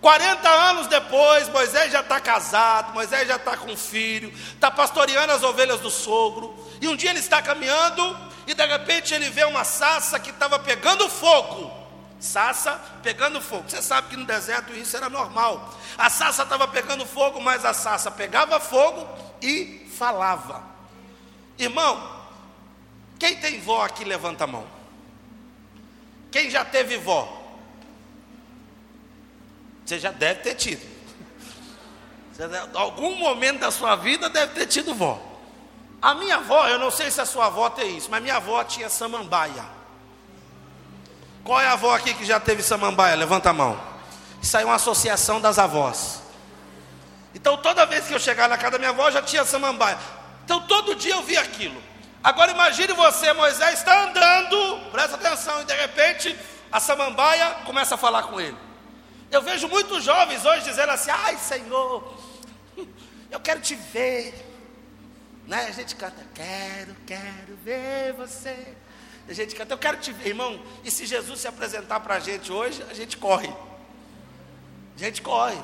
40 0.00 0.48
anos 0.48 0.86
depois, 0.86 1.48
Moisés 1.48 1.90
já 1.90 2.00
está 2.00 2.20
casado, 2.20 2.94
Moisés 2.94 3.26
já 3.26 3.36
está 3.36 3.56
com 3.56 3.76
filho, 3.76 4.32
está 4.54 4.70
pastoreando 4.70 5.32
as 5.32 5.42
ovelhas 5.42 5.80
do 5.80 5.90
sogro. 5.90 6.56
E 6.80 6.86
um 6.86 6.94
dia 6.94 7.10
ele 7.10 7.18
está 7.18 7.42
caminhando 7.42 8.16
e 8.46 8.54
de 8.54 8.64
repente 8.64 9.12
ele 9.12 9.28
vê 9.28 9.44
uma 9.44 9.64
sassa 9.64 10.18
que 10.20 10.30
estava 10.30 10.58
pegando 10.58 11.08
fogo. 11.08 11.76
Sassa 12.20 12.80
pegando 13.02 13.40
fogo. 13.40 13.68
Você 13.68 13.82
sabe 13.82 14.08
que 14.08 14.16
no 14.16 14.24
deserto 14.24 14.72
isso 14.72 14.96
era 14.96 15.08
normal. 15.08 15.74
A 15.96 16.08
sassa 16.08 16.44
estava 16.44 16.66
pegando 16.68 17.04
fogo, 17.04 17.40
mas 17.40 17.64
a 17.64 17.74
sassa 17.74 18.10
pegava 18.10 18.60
fogo 18.60 19.06
e 19.42 19.88
falava. 19.96 20.62
Irmão, 21.58 22.18
quem 23.18 23.36
tem 23.36 23.60
vó 23.60 23.84
aqui, 23.84 24.04
levanta 24.04 24.44
a 24.44 24.46
mão. 24.46 24.77
Quem 26.30 26.50
já 26.50 26.64
teve 26.64 26.96
vó? 26.98 27.38
Você 29.84 29.98
já 29.98 30.10
deve 30.10 30.40
ter 30.40 30.54
tido. 30.54 30.86
Deve, 32.36 32.56
algum 32.74 33.16
momento 33.16 33.60
da 33.60 33.70
sua 33.70 33.96
vida 33.96 34.28
deve 34.28 34.52
ter 34.54 34.66
tido 34.66 34.94
vó. 34.94 35.20
A 36.00 36.14
minha 36.14 36.36
avó, 36.36 36.68
eu 36.68 36.78
não 36.78 36.90
sei 36.90 37.10
se 37.10 37.20
a 37.20 37.26
sua 37.26 37.46
avó 37.46 37.68
tem 37.70 37.96
isso, 37.96 38.08
mas 38.10 38.22
minha 38.22 38.36
avó 38.36 38.62
tinha 38.62 38.88
samambaia. 38.88 39.64
Qual 41.42 41.60
é 41.60 41.66
a 41.66 41.72
avó 41.72 41.94
aqui 41.94 42.14
que 42.14 42.24
já 42.24 42.38
teve 42.38 42.62
samambaia? 42.62 43.16
Levanta 43.16 43.50
a 43.50 43.52
mão. 43.52 43.80
Isso 44.40 44.56
aí 44.56 44.62
é 44.62 44.66
uma 44.66 44.76
associação 44.76 45.40
das 45.40 45.58
avós. 45.58 46.22
Então 47.34 47.56
toda 47.56 47.86
vez 47.86 48.06
que 48.06 48.14
eu 48.14 48.20
chegar 48.20 48.48
na 48.48 48.56
casa 48.56 48.72
da 48.72 48.78
minha 48.78 48.90
avó 48.90 49.10
já 49.10 49.22
tinha 49.22 49.44
samambaia. 49.44 49.98
Então 50.44 50.60
todo 50.66 50.94
dia 50.94 51.14
eu 51.14 51.22
via 51.22 51.40
aquilo. 51.40 51.82
Agora 52.22 52.50
imagine 52.50 52.92
você, 52.92 53.32
Moisés 53.32 53.78
está 53.78 54.04
andando, 54.04 54.90
presta 54.90 55.16
atenção, 55.16 55.62
e 55.62 55.64
de 55.64 55.74
repente 55.74 56.36
a 56.70 56.80
samambaia 56.80 57.50
começa 57.64 57.94
a 57.94 57.98
falar 57.98 58.24
com 58.24 58.40
ele. 58.40 58.56
Eu 59.30 59.42
vejo 59.42 59.68
muitos 59.68 60.02
jovens 60.02 60.44
hoje 60.44 60.64
dizendo 60.64 60.90
assim: 60.90 61.10
ai 61.10 61.36
Senhor, 61.36 62.18
eu 63.30 63.40
quero 63.40 63.60
te 63.60 63.74
ver. 63.74 64.46
Né? 65.46 65.66
A 65.66 65.72
gente 65.72 65.96
canta, 65.96 66.22
quero, 66.34 66.94
quero 67.06 67.56
ver 67.64 68.12
você. 68.12 68.74
A 69.28 69.32
gente 69.32 69.54
canta, 69.54 69.74
eu 69.74 69.78
quero 69.78 69.98
te 69.98 70.12
ver, 70.12 70.28
irmão. 70.28 70.60
E 70.84 70.90
se 70.90 71.06
Jesus 71.06 71.40
se 71.40 71.48
apresentar 71.48 72.00
para 72.00 72.16
a 72.16 72.20
gente 72.20 72.50
hoje, 72.50 72.84
a 72.90 72.94
gente 72.94 73.16
corre. 73.16 73.48
A 74.96 74.98
gente 74.98 75.22
corre. 75.22 75.58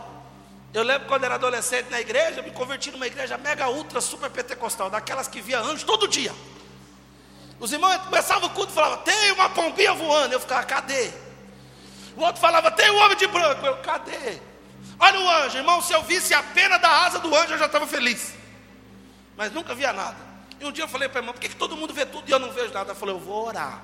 Eu 0.74 0.82
lembro 0.82 1.06
quando 1.06 1.22
era 1.22 1.36
adolescente 1.36 1.88
na 1.88 2.00
igreja, 2.00 2.42
me 2.42 2.50
converti 2.50 2.90
numa 2.90 3.06
igreja 3.06 3.38
mega 3.38 3.68
ultra 3.68 4.00
super 4.00 4.28
pentecostal, 4.28 4.90
daquelas 4.90 5.28
que 5.28 5.40
via 5.40 5.60
anjo 5.60 5.86
todo 5.86 6.08
dia. 6.08 6.34
Os 7.60 7.72
irmãos 7.72 7.96
começavam 7.98 8.48
o 8.48 8.50
culto 8.50 8.72
e 8.72 8.74
falavam, 8.74 8.98
tem 9.04 9.30
uma 9.30 9.48
pombinha 9.48 9.94
voando. 9.94 10.32
Eu 10.32 10.40
ficava, 10.40 10.64
cadê? 10.64 11.12
O 12.16 12.22
outro 12.22 12.40
falava, 12.40 12.72
tem 12.72 12.90
um 12.90 12.98
homem 12.98 13.16
de 13.16 13.28
branco. 13.28 13.64
Eu, 13.64 13.76
cadê? 13.76 14.40
Olha 14.98 15.20
o 15.20 15.28
anjo, 15.44 15.58
irmão, 15.58 15.80
se 15.80 15.92
eu 15.92 16.02
visse 16.02 16.34
a 16.34 16.42
pena 16.42 16.76
da 16.76 17.04
asa 17.04 17.20
do 17.20 17.32
anjo, 17.32 17.54
eu 17.54 17.58
já 17.58 17.66
estava 17.66 17.86
feliz. 17.86 18.34
Mas 19.36 19.52
nunca 19.52 19.76
via 19.76 19.92
nada. 19.92 20.16
E 20.60 20.64
um 20.64 20.72
dia 20.72 20.82
eu 20.82 20.88
falei 20.88 21.08
para 21.08 21.20
a 21.20 21.22
irmã, 21.22 21.32
por 21.32 21.40
que, 21.40 21.50
que 21.50 21.56
todo 21.56 21.76
mundo 21.76 21.94
vê 21.94 22.04
tudo 22.04 22.28
e 22.28 22.32
eu 22.32 22.40
não 22.40 22.50
vejo 22.50 22.74
nada? 22.74 22.90
Ela 22.90 22.98
falou, 22.98 23.14
eu 23.14 23.20
vou 23.20 23.46
orar. 23.46 23.80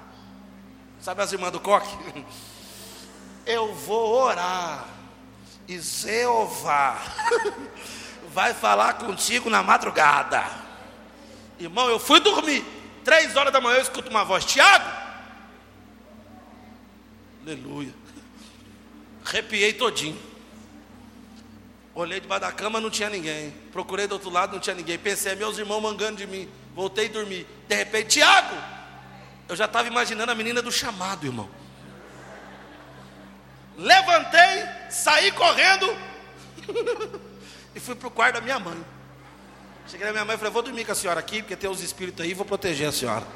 Sabe 1.00 1.23
as 1.23 1.32
irmãs 1.32 1.52
do 1.52 1.61
coque? 1.61 1.97
Eu 3.47 3.75
vou 3.75 4.23
orar 4.23 4.87
e 5.71 5.81
Jeová 5.81 7.00
vai 8.35 8.53
falar 8.53 8.95
contigo 8.95 9.49
na 9.49 9.62
madrugada. 9.62 10.45
Irmão, 11.61 11.89
eu 11.89 12.00
fui 12.00 12.19
dormir. 12.19 12.65
Três 13.05 13.37
horas 13.37 13.53
da 13.53 13.61
manhã 13.61 13.77
eu 13.77 13.83
escuto 13.83 14.11
uma 14.11 14.25
voz: 14.25 14.45
Tiago. 14.45 14.91
Aleluia. 17.43 17.95
Arrepiei 19.25 19.73
todinho. 19.73 20.19
Olhei 21.95 22.19
debaixo 22.19 22.41
da 22.41 22.53
cama, 22.53 22.81
não 22.81 22.91
tinha 22.91 23.09
ninguém. 23.09 23.55
Procurei 23.71 24.09
do 24.09 24.15
outro 24.15 24.31
lado, 24.31 24.55
não 24.55 24.61
tinha 24.61 24.75
ninguém. 24.75 24.99
Pensei, 24.99 25.37
meus 25.37 25.57
irmãos 25.57 25.81
mangando 25.81 26.17
de 26.17 26.27
mim. 26.27 26.49
Voltei 26.75 27.07
a 27.07 27.12
dormir. 27.12 27.47
De 27.69 27.77
repente, 27.77 28.19
Tiago. 28.19 28.57
Eu 29.49 29.55
já 29.55 29.67
estava 29.67 29.87
imaginando 29.87 30.33
a 30.33 30.35
menina 30.35 30.61
do 30.61 30.73
chamado, 30.73 31.27
irmão 31.27 31.60
levantei, 33.81 34.69
saí 34.91 35.33
correndo 35.33 35.97
e 37.75 37.81
fui 37.81 37.95
para 37.95 38.09
o 38.09 38.11
quarto 38.11 38.35
da 38.35 38.41
minha 38.41 38.59
mãe. 38.59 38.85
Cheguei 39.87 40.07
na 40.07 40.13
minha 40.13 40.25
mãe 40.25 40.35
e 40.37 40.39
falei: 40.39 40.53
Vou 40.53 40.63
dormir 40.63 40.85
com 40.85 40.93
a 40.93 40.95
senhora 40.95 41.19
aqui, 41.19 41.43
porque 41.43 41.57
tem 41.57 41.69
os 41.69 41.81
espíritos 41.83 42.25
aí, 42.25 42.35
vou 42.35 42.45
proteger 42.45 42.89
a 42.89 42.93
senhora. 42.93 43.27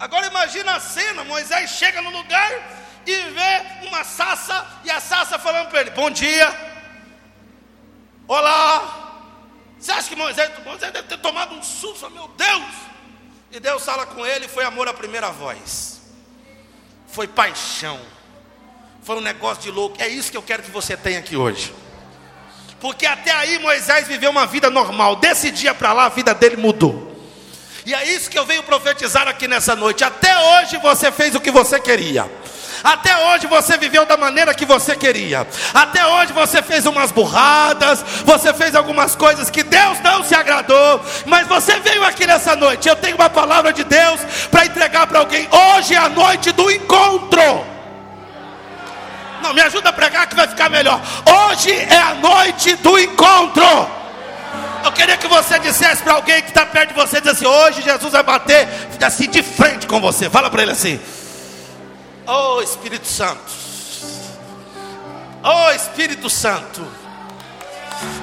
Agora 0.00 0.26
imagina 0.26 0.74
a 0.74 0.80
cena: 0.80 1.22
Moisés 1.24 1.70
chega 1.70 2.00
no 2.00 2.10
lugar 2.10 2.50
e 3.06 3.16
vê 3.30 3.86
uma 3.86 4.02
sassa, 4.04 4.66
e 4.84 4.90
a 4.90 4.98
sassa 4.98 5.38
falando 5.38 5.68
para 5.68 5.82
ele: 5.82 5.90
Bom 5.90 6.10
dia, 6.10 6.48
olá. 8.26 9.04
Você 9.78 9.92
acha 9.92 10.08
que 10.08 10.16
Moisés, 10.16 10.50
Moisés 10.64 10.92
deve 10.92 11.06
ter 11.06 11.18
tomado 11.18 11.54
um 11.54 11.62
susto? 11.62 12.10
Meu 12.10 12.26
Deus! 12.28 12.74
E 13.52 13.60
Deus 13.60 13.84
fala 13.84 14.06
com 14.06 14.24
ele: 14.24 14.48
Foi 14.48 14.64
amor 14.64 14.88
à 14.88 14.94
primeira 14.94 15.30
voz. 15.30 15.97
Foi 17.18 17.26
paixão, 17.26 17.98
foi 19.02 19.16
um 19.16 19.20
negócio 19.20 19.60
de 19.60 19.72
louco. 19.72 19.96
É 19.98 20.06
isso 20.06 20.30
que 20.30 20.36
eu 20.36 20.42
quero 20.42 20.62
que 20.62 20.70
você 20.70 20.96
tenha 20.96 21.18
aqui 21.18 21.36
hoje. 21.36 21.74
Porque 22.78 23.04
até 23.04 23.32
aí 23.32 23.58
Moisés 23.58 24.06
viveu 24.06 24.30
uma 24.30 24.46
vida 24.46 24.70
normal, 24.70 25.16
desse 25.16 25.50
dia 25.50 25.74
para 25.74 25.92
lá 25.92 26.04
a 26.04 26.08
vida 26.10 26.32
dele 26.32 26.56
mudou. 26.56 27.20
E 27.84 27.92
é 27.92 28.04
isso 28.04 28.30
que 28.30 28.38
eu 28.38 28.46
venho 28.46 28.62
profetizar 28.62 29.26
aqui 29.26 29.48
nessa 29.48 29.74
noite. 29.74 30.04
Até 30.04 30.38
hoje 30.38 30.76
você 30.76 31.10
fez 31.10 31.34
o 31.34 31.40
que 31.40 31.50
você 31.50 31.80
queria. 31.80 32.30
Até 32.82 33.16
hoje 33.26 33.46
você 33.46 33.76
viveu 33.76 34.06
da 34.06 34.16
maneira 34.16 34.54
que 34.54 34.64
você 34.64 34.96
queria. 34.96 35.46
Até 35.74 36.06
hoje 36.06 36.32
você 36.32 36.62
fez 36.62 36.86
umas 36.86 37.10
burradas, 37.10 38.04
você 38.24 38.52
fez 38.54 38.74
algumas 38.74 39.14
coisas 39.14 39.50
que 39.50 39.62
Deus 39.62 40.00
não 40.00 40.24
se 40.24 40.34
agradou, 40.34 41.00
mas 41.26 41.46
você 41.46 41.78
veio 41.80 42.04
aqui 42.04 42.26
nessa 42.26 42.54
noite. 42.56 42.88
Eu 42.88 42.96
tenho 42.96 43.16
uma 43.16 43.30
palavra 43.30 43.72
de 43.72 43.84
Deus 43.84 44.20
para 44.50 44.66
entregar 44.66 45.06
para 45.06 45.20
alguém. 45.20 45.48
Hoje 45.50 45.94
é 45.94 45.98
a 45.98 46.08
noite 46.08 46.52
do 46.52 46.70
encontro. 46.70 47.66
Não, 49.42 49.54
me 49.54 49.60
ajuda 49.60 49.90
a 49.90 49.92
pregar 49.92 50.26
que 50.26 50.34
vai 50.34 50.48
ficar 50.48 50.68
melhor. 50.68 51.00
Hoje 51.24 51.70
é 51.70 51.98
a 51.98 52.14
noite 52.14 52.74
do 52.76 52.98
encontro. 52.98 53.98
Eu 54.84 54.92
queria 54.92 55.16
que 55.16 55.26
você 55.26 55.58
dissesse 55.58 56.02
para 56.02 56.14
alguém 56.14 56.40
que 56.42 56.48
está 56.48 56.64
perto 56.64 56.88
de 56.88 56.94
você, 56.94 57.18
assim, 57.28 57.46
hoje 57.46 57.82
Jesus 57.82 58.12
vai 58.12 58.22
bater 58.22 58.68
assim 59.02 59.28
de 59.28 59.42
frente 59.42 59.86
com 59.86 60.00
você. 60.00 60.30
Fala 60.30 60.50
para 60.50 60.62
ele 60.62 60.72
assim. 60.72 61.00
Oh 62.30 62.60
Espírito 62.60 63.06
Santo. 63.06 63.50
Oh 65.42 65.70
Espírito 65.70 66.28
Santo. 66.28 66.86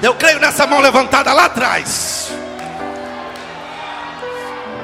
Eu 0.00 0.14
creio 0.14 0.38
nessa 0.38 0.64
mão 0.64 0.78
levantada 0.78 1.32
lá 1.32 1.46
atrás. 1.46 2.28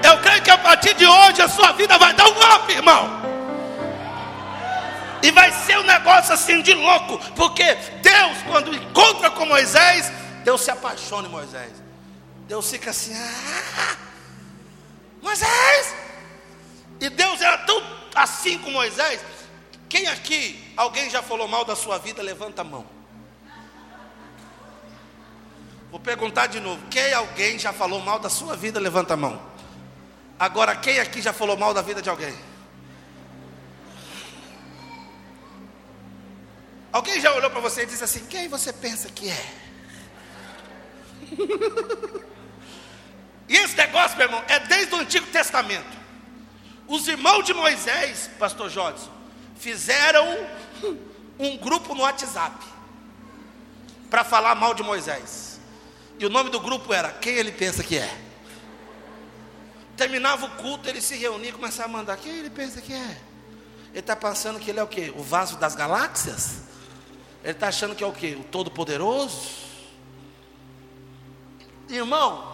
Eu 0.02 0.18
creio 0.18 0.42
que 0.42 0.50
a 0.50 0.58
partir 0.58 0.94
de 0.94 1.06
hoje 1.06 1.40
a 1.40 1.48
sua 1.48 1.70
vida 1.70 1.96
vai 1.98 2.12
dar 2.14 2.26
um 2.26 2.54
up, 2.56 2.72
irmão. 2.72 3.22
E 5.22 5.30
vai 5.30 5.52
ser 5.52 5.78
um 5.78 5.84
negócio 5.84 6.34
assim 6.34 6.60
de 6.60 6.74
louco, 6.74 7.16
porque 7.36 7.76
Deus, 8.02 8.38
quando 8.50 8.74
encontra 8.74 9.30
com 9.30 9.46
Moisés, 9.46 10.10
Deus 10.42 10.62
se 10.62 10.70
apaixona 10.72 11.28
em 11.28 11.30
Moisés. 11.30 11.70
Deus 12.48 12.68
fica 12.68 12.90
assim, 12.90 13.14
ah, 13.14 13.96
Moisés. 15.22 15.94
E 17.00 17.08
Deus 17.08 17.40
era 17.40 17.58
tão 17.58 17.71
assim 18.14 18.58
com 18.58 18.70
Moisés. 18.70 19.20
Quem 19.88 20.06
aqui, 20.06 20.72
alguém 20.76 21.10
já 21.10 21.22
falou 21.22 21.46
mal 21.46 21.64
da 21.64 21.76
sua 21.76 21.98
vida, 21.98 22.22
levanta 22.22 22.62
a 22.62 22.64
mão. 22.64 22.86
Vou 25.90 26.00
perguntar 26.00 26.46
de 26.46 26.58
novo. 26.58 26.82
Quem 26.88 27.12
alguém 27.12 27.58
já 27.58 27.72
falou 27.72 28.00
mal 28.00 28.18
da 28.18 28.30
sua 28.30 28.56
vida, 28.56 28.80
levanta 28.80 29.12
a 29.12 29.16
mão. 29.16 29.40
Agora, 30.38 30.74
quem 30.74 30.98
aqui 30.98 31.20
já 31.20 31.32
falou 31.32 31.56
mal 31.56 31.74
da 31.74 31.82
vida 31.82 32.00
de 32.00 32.08
alguém? 32.08 32.34
Alguém 36.90 37.20
já 37.20 37.34
olhou 37.34 37.50
para 37.50 37.60
você 37.60 37.82
e 37.82 37.86
disse 37.86 38.04
assim: 38.04 38.24
Quem 38.26 38.48
você 38.48 38.72
pensa 38.72 39.08
que 39.10 39.28
é? 39.28 39.54
e 43.48 43.56
esse 43.56 43.76
negócio, 43.76 44.16
meu 44.16 44.26
irmão, 44.26 44.42
é 44.48 44.58
desde 44.60 44.94
o 44.94 44.98
Antigo 44.98 45.26
Testamento. 45.26 46.01
Os 46.88 47.06
irmãos 47.08 47.44
de 47.44 47.54
Moisés, 47.54 48.30
pastor 48.38 48.68
Jodson, 48.68 49.10
fizeram 49.56 50.26
um 51.38 51.56
grupo 51.56 51.94
no 51.94 52.02
WhatsApp 52.02 52.64
para 54.10 54.24
falar 54.24 54.54
mal 54.54 54.74
de 54.74 54.82
Moisés. 54.82 55.60
E 56.18 56.26
o 56.26 56.30
nome 56.30 56.50
do 56.50 56.60
grupo 56.60 56.92
era 56.92 57.10
Quem 57.10 57.34
ele 57.34 57.52
pensa 57.52 57.82
que 57.82 57.96
é? 57.96 58.18
Terminava 59.96 60.46
o 60.46 60.50
culto, 60.50 60.88
ele 60.88 61.00
se 61.00 61.16
reunia 61.16 61.50
e 61.50 61.52
começava 61.52 61.88
a 61.88 61.92
mandar: 61.92 62.16
Quem 62.16 62.32
ele 62.32 62.50
pensa 62.50 62.80
que 62.80 62.92
é? 62.92 63.20
Ele 63.90 64.00
está 64.00 64.16
pensando 64.16 64.58
que 64.58 64.70
ele 64.70 64.80
é 64.80 64.82
o 64.82 64.86
quê? 64.86 65.12
O 65.16 65.22
vaso 65.22 65.56
das 65.58 65.74
galáxias? 65.74 66.62
Ele 67.42 67.52
está 67.52 67.68
achando 67.68 67.94
que 67.94 68.02
é 68.02 68.06
o 68.06 68.12
quê? 68.12 68.36
O 68.40 68.44
Todo-Poderoso? 68.44 69.62
Irmão, 71.88 72.51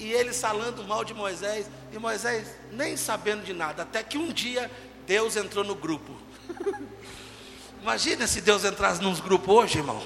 e 0.00 0.10
ele 0.14 0.32
falando 0.32 0.82
mal 0.82 1.04
de 1.04 1.12
Moisés, 1.12 1.70
e 1.92 1.98
Moisés 1.98 2.48
nem 2.72 2.96
sabendo 2.96 3.44
de 3.44 3.52
nada, 3.52 3.82
até 3.82 4.02
que 4.02 4.16
um 4.16 4.32
dia 4.32 4.70
Deus 5.06 5.36
entrou 5.36 5.62
no 5.62 5.74
grupo. 5.74 6.16
Imagina 7.82 8.26
se 8.26 8.40
Deus 8.40 8.64
entrasse 8.64 9.02
nos 9.02 9.20
grupos 9.20 9.54
hoje, 9.54 9.78
irmão. 9.78 10.02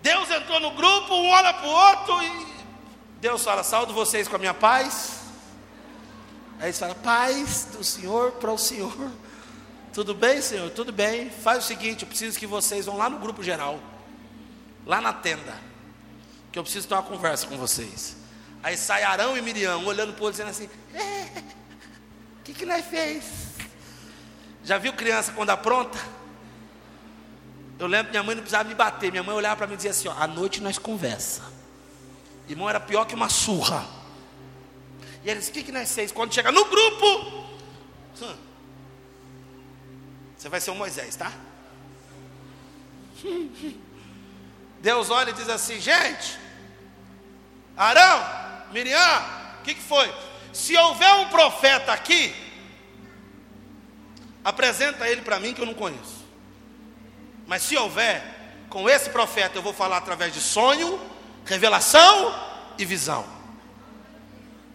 Deus 0.00 0.30
entrou 0.30 0.60
no 0.60 0.70
grupo, 0.70 1.12
um 1.12 1.28
olha 1.28 1.52
para 1.52 1.66
o 1.66 1.70
outro 1.70 2.22
e 2.22 2.46
Deus 3.20 3.42
fala: 3.42 3.64
Saldo 3.64 3.92
vocês 3.92 4.28
com 4.28 4.36
a 4.36 4.38
minha 4.38 4.54
paz. 4.54 5.20
Aí 6.60 6.66
eles 6.66 6.78
falam: 6.78 6.94
Paz 6.96 7.68
do 7.72 7.82
Senhor 7.82 8.32
para 8.32 8.52
o 8.52 8.58
Senhor. 8.58 8.94
Tudo 9.92 10.14
bem, 10.14 10.40
Senhor? 10.40 10.70
Tudo 10.70 10.92
bem. 10.92 11.30
Faz 11.30 11.64
o 11.64 11.66
seguinte: 11.66 12.02
eu 12.02 12.08
preciso 12.08 12.38
que 12.38 12.46
vocês 12.46 12.86
vão 12.86 12.96
lá 12.96 13.10
no 13.10 13.18
grupo 13.18 13.42
geral, 13.42 13.80
lá 14.86 15.00
na 15.00 15.12
tenda 15.12 15.70
que 16.52 16.58
eu 16.58 16.62
preciso 16.62 16.88
ter 16.88 16.94
uma 16.94 17.02
conversa 17.02 17.46
com 17.46 17.56
vocês. 17.56 18.16
Aí 18.62 18.76
sai 18.76 19.02
Arão 19.02 19.36
e 19.36 19.42
Miriam, 19.42 19.78
olhando 19.78 20.12
para 20.12 20.22
o 20.22 20.26
outro, 20.26 20.32
dizendo 20.32 20.50
assim: 20.50 20.66
o 20.66 20.96
é, 20.96 21.42
que, 22.44 22.52
que 22.52 22.66
nós 22.66 22.84
fez? 22.84 23.24
Já 24.62 24.76
viu 24.76 24.92
criança 24.92 25.32
quando 25.32 25.50
apronta? 25.50 25.98
Eu 27.78 27.86
lembro 27.86 28.06
que 28.06 28.10
minha 28.10 28.22
mãe 28.22 28.34
não 28.34 28.42
precisava 28.42 28.68
me 28.68 28.74
bater, 28.74 29.10
minha 29.10 29.22
mãe 29.22 29.34
olhava 29.34 29.56
para 29.56 29.66
mim 29.66 29.74
e 29.74 29.76
dizia 29.76 29.92
assim: 29.92 30.08
ó, 30.08 30.12
à 30.12 30.26
noite 30.26 30.60
nós 30.60 30.78
conversa. 30.78 31.42
Irmão, 32.48 32.68
era 32.68 32.80
pior 32.80 33.06
que 33.06 33.14
uma 33.14 33.28
surra. 33.28 33.86
E 35.24 35.30
eles: 35.30 35.48
o 35.48 35.52
que, 35.52 35.62
que 35.62 35.72
nós 35.72 35.90
fez? 35.92 36.12
Quando 36.12 36.34
chega 36.34 36.52
no 36.52 36.66
grupo, 36.66 37.46
você 40.36 40.48
vai 40.48 40.60
ser 40.60 40.70
o 40.70 40.74
Moisés, 40.74 41.16
tá? 41.16 41.32
Deus 44.80 45.10
olha 45.10 45.30
e 45.30 45.34
diz 45.34 45.48
assim: 45.48 45.80
gente, 45.80 46.38
Arão, 47.76 48.26
Miriam, 48.72 49.22
o 49.58 49.62
que, 49.62 49.74
que 49.74 49.82
foi? 49.82 50.12
Se 50.52 50.76
houver 50.76 51.14
um 51.14 51.28
profeta 51.28 51.92
aqui, 51.92 52.34
apresenta 54.44 55.08
ele 55.08 55.22
para 55.22 55.38
mim 55.38 55.54
que 55.54 55.60
eu 55.60 55.66
não 55.66 55.74
conheço. 55.74 56.24
Mas 57.46 57.62
se 57.62 57.76
houver, 57.76 58.22
com 58.68 58.88
esse 58.88 59.10
profeta 59.10 59.58
eu 59.58 59.62
vou 59.62 59.72
falar 59.72 59.98
através 59.98 60.32
de 60.32 60.40
sonho, 60.40 61.00
revelação 61.44 62.34
e 62.78 62.84
visão. 62.84 63.24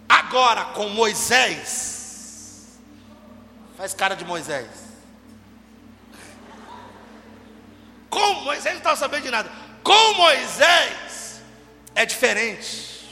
Agora 0.07 0.65
com 0.65 0.89
Moisés, 0.89 2.79
faz 3.75 3.93
cara 3.93 4.15
de 4.15 4.23
Moisés. 4.23 4.85
Como 8.09 8.41
Moisés 8.41 8.73
não 8.73 8.79
estava 8.79 8.95
sabendo 8.95 9.23
de 9.23 9.31
nada. 9.31 9.64
Com 9.85 10.13
Moisés 10.15 11.43
é 11.93 12.07
diferente. 12.07 13.07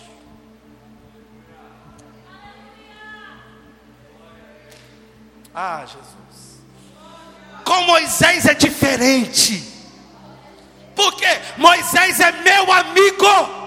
Ah, 5.53 5.85
Jesus. 5.85 6.63
Com 7.63 7.79
Moisés 7.83 8.47
é 8.47 8.55
diferente. 8.55 9.71
Porque 10.95 11.27
Moisés 11.57 12.19
é 12.19 12.31
meu 12.31 12.71
amigo. 12.73 13.63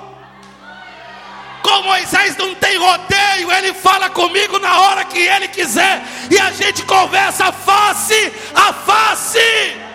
Com 1.62 1.83
Moisés 1.83 2.37
não 2.37 2.57
tem 2.57 2.77
rodeio, 2.77 3.53
ele 3.53 3.73
fala 3.73 4.11
comigo 4.11 4.59
na 4.59 4.81
hora 4.81 5.05
que 5.05 5.19
ele 5.19 5.47
quiser, 5.47 6.03
e 6.29 6.38
a 6.38 6.51
gente 6.53 6.83
conversa 6.85 7.53
face 7.53 8.33
a 8.53 8.73
face. 8.73 9.86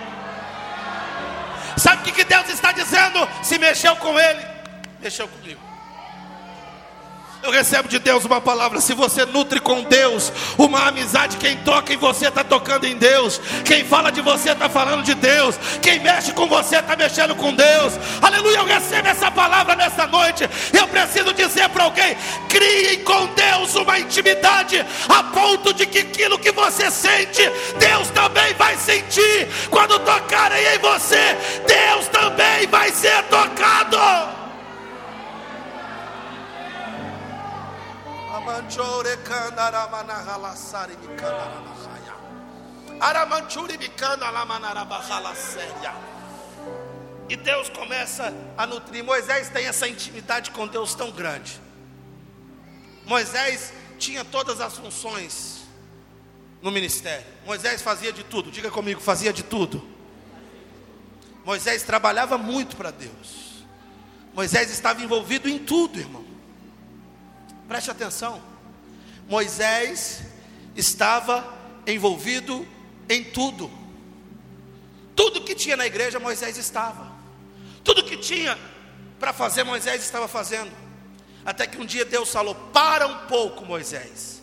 Sabe 1.81 2.11
o 2.11 2.13
que, 2.13 2.23
Deus 2.23 2.47
está 2.47 2.71
dizendo? 2.71 3.27
Se 3.41 3.57
mexeu 3.57 3.95
com 3.95 4.19
ele, 4.19 4.45
mexeu 4.99 5.27
comigo. 5.27 5.59
Eu 7.43 7.49
recebo 7.49 7.87
de 7.87 7.97
Deus 7.97 8.23
uma 8.23 8.39
palavra. 8.39 8.79
Se 8.79 8.93
você 8.93 9.25
nutre 9.25 9.59
com 9.59 9.83
Deus 9.83 10.31
uma 10.57 10.87
amizade, 10.87 11.37
quem 11.37 11.57
toca 11.57 11.91
em 11.91 11.97
você 11.97 12.27
está 12.27 12.43
tocando 12.43 12.85
em 12.85 12.95
Deus. 12.95 13.41
Quem 13.65 13.83
fala 13.83 14.11
de 14.11 14.21
você 14.21 14.51
está 14.51 14.69
falando 14.69 15.03
de 15.03 15.15
Deus. 15.15 15.55
Quem 15.81 15.99
mexe 15.99 16.33
com 16.33 16.47
você 16.47 16.77
está 16.77 16.95
mexendo 16.95 17.35
com 17.35 17.53
Deus. 17.53 17.93
Aleluia. 18.21 18.57
Eu 18.57 18.65
recebo 18.65 19.07
essa 19.07 19.31
palavra 19.31 19.75
nessa 19.75 20.05
noite. 20.05 20.47
Eu 20.71 20.87
preciso 20.87 21.33
dizer 21.33 21.67
para 21.69 21.85
alguém: 21.85 22.15
crie 22.47 22.97
com 22.97 23.27
Deus 23.33 23.73
uma 23.75 23.97
intimidade 23.97 24.85
a 25.09 25.23
ponto 25.23 25.73
de 25.73 25.87
que 25.87 25.99
aquilo 25.99 26.37
que 26.37 26.51
você 26.51 26.91
sente, 26.91 27.41
Deus 27.79 28.09
também 28.11 28.53
vai 28.53 28.77
sentir. 28.77 29.49
Quando 29.69 29.97
tocarem 29.99 30.63
em 30.75 30.77
você, 30.77 31.35
Deus 31.65 32.07
também 32.09 32.67
vai 32.67 32.91
ser 32.91 33.23
tocado. 33.23 34.40
Aramanchore 38.51 39.15
kandara 39.23 39.87
manahalasari 39.87 40.97
mikandara 40.97 41.61
mahaya. 41.61 42.15
Aramanchuri 42.99 43.77
mikandara 43.77 44.45
manarabahala 44.45 45.33
séria. 45.33 45.93
E 47.29 47.37
Deus 47.37 47.69
começa 47.69 48.33
a 48.57 48.67
nutrir. 48.67 49.05
Moisés 49.05 49.47
tem 49.47 49.65
essa 49.67 49.87
intimidade 49.87 50.51
com 50.51 50.67
Deus 50.67 50.93
tão 50.93 51.11
grande. 51.11 51.61
Moisés 53.05 53.71
tinha 53.97 54.25
todas 54.25 54.59
as 54.59 54.77
funções 54.77 55.61
no 56.61 56.71
ministério. 56.71 57.25
Moisés 57.45 57.81
fazia 57.81 58.11
de 58.11 58.23
tudo, 58.25 58.51
diga 58.51 58.69
comigo, 58.69 58.99
fazia 58.99 59.31
de 59.31 59.43
tudo. 59.43 59.81
Moisés 61.45 61.83
trabalhava 61.83 62.37
muito 62.37 62.75
para 62.75 62.91
Deus. 62.91 63.63
Moisés 64.33 64.69
estava 64.69 65.01
envolvido 65.01 65.47
em 65.47 65.57
tudo, 65.57 65.97
irmão. 65.97 66.30
Preste 67.71 67.89
atenção. 67.89 68.43
Moisés 69.29 70.23
estava 70.75 71.57
envolvido 71.87 72.67
em 73.07 73.23
tudo. 73.23 73.71
Tudo 75.15 75.39
que 75.39 75.55
tinha 75.55 75.77
na 75.77 75.87
igreja, 75.87 76.19
Moisés 76.19 76.57
estava. 76.57 77.09
Tudo 77.81 78.03
que 78.03 78.17
tinha 78.17 78.59
para 79.17 79.31
fazer, 79.31 79.63
Moisés 79.63 80.03
estava 80.03 80.27
fazendo. 80.27 80.69
Até 81.45 81.65
que 81.65 81.79
um 81.79 81.85
dia 81.85 82.03
Deus 82.03 82.29
falou: 82.29 82.53
Para 82.73 83.07
um 83.07 83.27
pouco, 83.27 83.65
Moisés. 83.65 84.41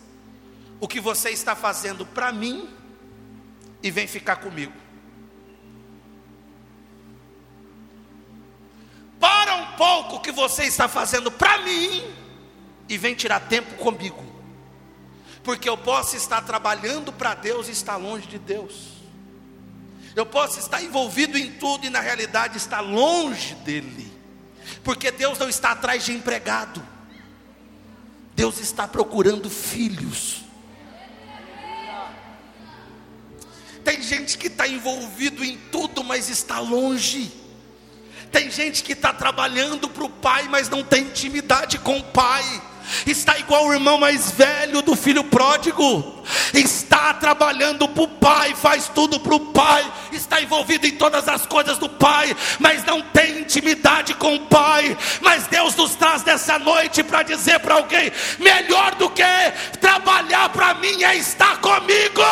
O 0.80 0.88
que 0.88 0.98
você 0.98 1.28
está 1.28 1.54
fazendo 1.54 2.06
para 2.06 2.32
mim, 2.32 2.66
e 3.82 3.90
vem 3.90 4.06
ficar 4.06 4.36
comigo. 4.36 4.72
Para 9.20 9.54
um 9.54 9.66
pouco 9.72 10.16
o 10.16 10.20
que 10.20 10.32
você 10.32 10.64
está 10.64 10.88
fazendo 10.88 11.30
para 11.30 11.58
mim, 11.58 12.27
e 12.88 12.96
vem 12.96 13.14
tirar 13.14 13.40
tempo 13.40 13.74
comigo. 13.76 14.24
Porque 15.42 15.68
eu 15.68 15.76
posso 15.76 16.16
estar 16.16 16.42
trabalhando 16.42 17.12
para 17.12 17.34
Deus 17.34 17.68
e 17.68 17.72
estar 17.72 17.96
longe 17.96 18.26
de 18.26 18.38
Deus. 18.38 18.98
Eu 20.14 20.26
posso 20.26 20.58
estar 20.58 20.82
envolvido 20.82 21.38
em 21.38 21.52
tudo 21.52 21.86
e 21.86 21.90
na 21.90 22.00
realidade 22.00 22.56
estar 22.56 22.80
longe 22.80 23.54
dele. 23.56 24.12
Porque 24.82 25.10
Deus 25.10 25.38
não 25.38 25.48
está 25.48 25.72
atrás 25.72 26.04
de 26.04 26.12
empregado. 26.12 26.84
Deus 28.34 28.58
está 28.58 28.86
procurando 28.86 29.48
filhos. 29.48 30.42
Tem 33.84 34.02
gente 34.02 34.36
que 34.36 34.48
está 34.48 34.68
envolvido 34.68 35.44
em 35.44 35.56
tudo, 35.72 36.04
mas 36.04 36.28
está 36.28 36.58
longe. 36.58 37.32
Tem 38.30 38.50
gente 38.50 38.82
que 38.82 38.92
está 38.92 39.14
trabalhando 39.14 39.88
para 39.88 40.04
o 40.04 40.10
pai, 40.10 40.46
mas 40.48 40.68
não 40.68 40.84
tem 40.84 41.04
intimidade 41.04 41.78
com 41.78 41.98
o 41.98 42.04
pai. 42.04 42.44
Está 43.06 43.38
igual 43.38 43.66
o 43.66 43.72
irmão 43.72 43.98
mais 43.98 44.30
velho 44.30 44.82
do 44.82 44.96
filho 44.96 45.24
pródigo. 45.24 46.22
Está 46.52 47.14
trabalhando 47.14 47.88
para 47.88 48.02
o 48.02 48.08
pai, 48.08 48.54
faz 48.54 48.88
tudo 48.88 49.18
para 49.18 49.34
o 49.34 49.40
pai, 49.40 49.90
está 50.12 50.40
envolvido 50.40 50.86
em 50.86 50.92
todas 50.92 51.26
as 51.28 51.46
coisas 51.46 51.78
do 51.78 51.88
pai, 51.88 52.36
mas 52.58 52.84
não 52.84 53.00
tem 53.00 53.40
intimidade 53.40 54.14
com 54.14 54.34
o 54.34 54.40
pai. 54.40 54.96
Mas 55.20 55.46
Deus 55.46 55.74
nos 55.76 55.94
traz 55.94 56.22
dessa 56.22 56.58
noite 56.58 57.02
para 57.02 57.22
dizer 57.22 57.60
para 57.60 57.76
alguém: 57.76 58.12
melhor 58.38 58.94
do 58.96 59.08
que 59.10 59.22
trabalhar 59.80 60.48
para 60.50 60.74
mim 60.74 61.02
é 61.02 61.16
estar 61.16 61.58
comigo. 61.58 62.22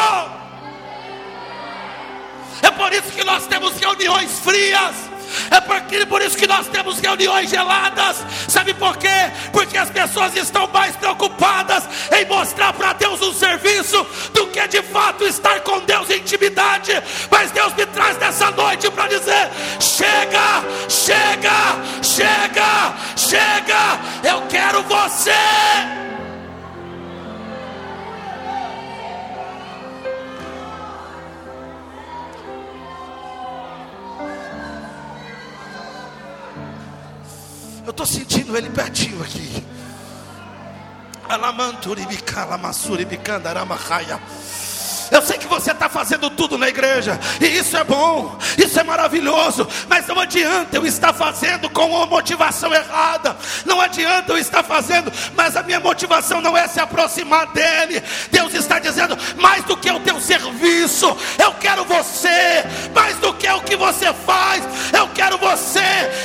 É 2.62 2.70
por 2.70 2.92
isso 2.92 3.12
que 3.12 3.24
nós 3.24 3.46
temos 3.46 3.76
reuniões 3.78 4.38
frias. 4.40 5.15
É 5.50 5.60
por, 6.06 6.22
isso 6.22 6.36
que 6.36 6.46
nós 6.46 6.66
temos 6.68 6.98
reuniões 6.98 7.50
geladas. 7.50 8.24
Sabe 8.48 8.74
por 8.74 8.96
quê? 8.96 9.30
Porque 9.52 9.76
as 9.76 9.90
pessoas 9.90 10.34
estão 10.36 10.66
mais 10.68 10.96
preocupadas 10.96 11.84
em 12.16 12.24
mostrar 12.26 12.72
para 12.72 12.92
Deus 12.94 13.20
um 13.22 13.32
serviço 13.32 14.06
do 14.32 14.46
que 14.48 14.66
de 14.68 14.82
fato 14.82 15.24
estar 15.24 15.60
com 15.60 15.80
Deus 15.80 16.08
em 16.10 16.18
intimidade. 16.18 16.92
Mas 17.30 17.50
Deus 17.50 17.74
me 17.74 17.86
traz 17.86 18.18
nessa 18.18 18.50
noite 18.50 18.90
para 18.90 19.08
dizer: 19.08 19.50
chega, 19.80 20.64
chega, 20.88 21.76
chega, 22.02 22.94
chega. 23.16 24.00
Eu 24.22 24.42
quero 24.48 24.82
você. 24.82 25.32
Eu 37.86 37.92
estou 37.92 38.04
sentindo 38.04 38.56
ele 38.56 38.68
pertinho 38.68 39.22
aqui. 39.22 39.64
Eu 45.10 45.22
sei 45.22 45.38
que 45.38 45.46
você 45.46 45.70
está 45.70 45.88
fazendo 45.88 46.28
tudo 46.30 46.58
na 46.58 46.68
igreja, 46.68 47.18
e 47.40 47.46
isso 47.46 47.76
é 47.76 47.84
bom, 47.84 48.36
isso 48.58 48.78
é 48.80 48.82
maravilhoso, 48.82 49.66
mas 49.88 50.06
não 50.06 50.18
adianta 50.18 50.76
eu 50.76 50.84
estar 50.84 51.12
fazendo 51.12 51.70
com 51.70 51.86
uma 51.86 52.06
motivação 52.06 52.74
errada, 52.74 53.36
não 53.64 53.80
adianta 53.80 54.32
eu 54.32 54.38
estar 54.38 54.64
fazendo, 54.64 55.12
mas 55.36 55.56
a 55.56 55.62
minha 55.62 55.78
motivação 55.78 56.40
não 56.40 56.56
é 56.56 56.66
se 56.66 56.80
aproximar 56.80 57.46
dEle. 57.52 58.02
Deus 58.32 58.52
está 58.54 58.78
dizendo: 58.80 59.16
mais 59.36 59.64
do 59.64 59.76
que 59.76 59.90
o 59.90 60.00
teu 60.00 60.20
serviço, 60.20 61.16
eu 61.38 61.52
quero 61.54 61.84
você, 61.84 62.64
mais 62.92 63.15
do 63.46 63.46
que 63.46 63.50
o 63.52 63.60
que 63.60 63.76
você 63.76 64.12
faz, 64.12 64.64
eu 64.92 65.08
quero 65.08 65.38
você. 65.38 65.80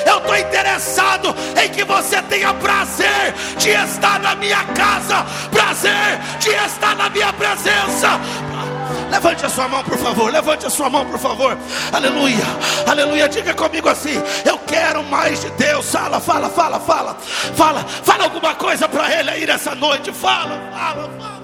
Eu 0.05 0.17
estou 0.17 0.35
interessado 0.37 1.35
em 1.61 1.69
que 1.69 1.83
você 1.83 2.21
tenha 2.23 2.53
prazer 2.55 3.33
de 3.57 3.69
estar 3.69 4.19
na 4.19 4.35
minha 4.35 4.63
casa, 4.65 5.25
prazer 5.51 6.19
de 6.39 6.49
estar 6.49 6.95
na 6.95 7.09
minha 7.09 7.31
presença. 7.33 8.19
Levante 9.09 9.45
a 9.45 9.49
sua 9.49 9.67
mão, 9.67 9.83
por 9.83 9.97
favor. 9.97 10.31
Levante 10.31 10.65
a 10.65 10.69
sua 10.69 10.89
mão, 10.89 11.05
por 11.05 11.19
favor. 11.19 11.57
Aleluia. 11.91 12.45
Aleluia. 12.87 13.27
Diga 13.27 13.53
comigo 13.53 13.89
assim: 13.89 14.21
Eu 14.45 14.57
quero 14.59 15.03
mais 15.03 15.41
de 15.41 15.49
Deus. 15.51 15.91
Fala, 15.91 16.19
fala, 16.19 16.49
fala, 16.49 16.79
fala. 16.79 17.17
Fala, 17.55 17.83
fala 17.83 18.23
alguma 18.23 18.55
coisa 18.55 18.87
para 18.87 19.11
Ele 19.19 19.29
aí 19.29 19.45
nessa 19.45 19.75
noite. 19.75 20.13
Fala, 20.13 20.57
fala, 20.71 21.09
fala. 21.19 21.40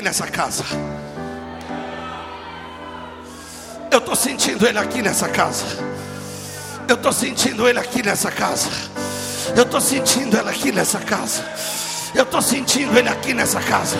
Aqui 0.00 0.02
nessa 0.02 0.26
casa. 0.26 0.64
Eu 3.90 3.98
estou 3.98 4.16
sentindo 4.16 4.66
Ele 4.66 4.78
aqui 4.78 5.02
nessa 5.02 5.28
casa. 5.28 5.64
Eu 6.88 6.94
estou 6.96 7.12
sentindo 7.12 7.68
Ele 7.68 7.78
aqui 7.78 8.02
nessa 8.02 8.30
casa. 8.30 8.70
Eu 9.54 9.62
estou 9.62 9.80
sentindo 9.80 10.38
Ele 10.38 10.48
aqui 10.48 10.72
nessa 10.72 10.98
casa. 11.00 11.44
Eu 12.14 12.22
estou 12.24 12.42
sentindo 12.42 12.98
Ele 12.98 13.08
aqui 13.08 13.32
nessa 13.32 13.60
casa. 13.60 13.96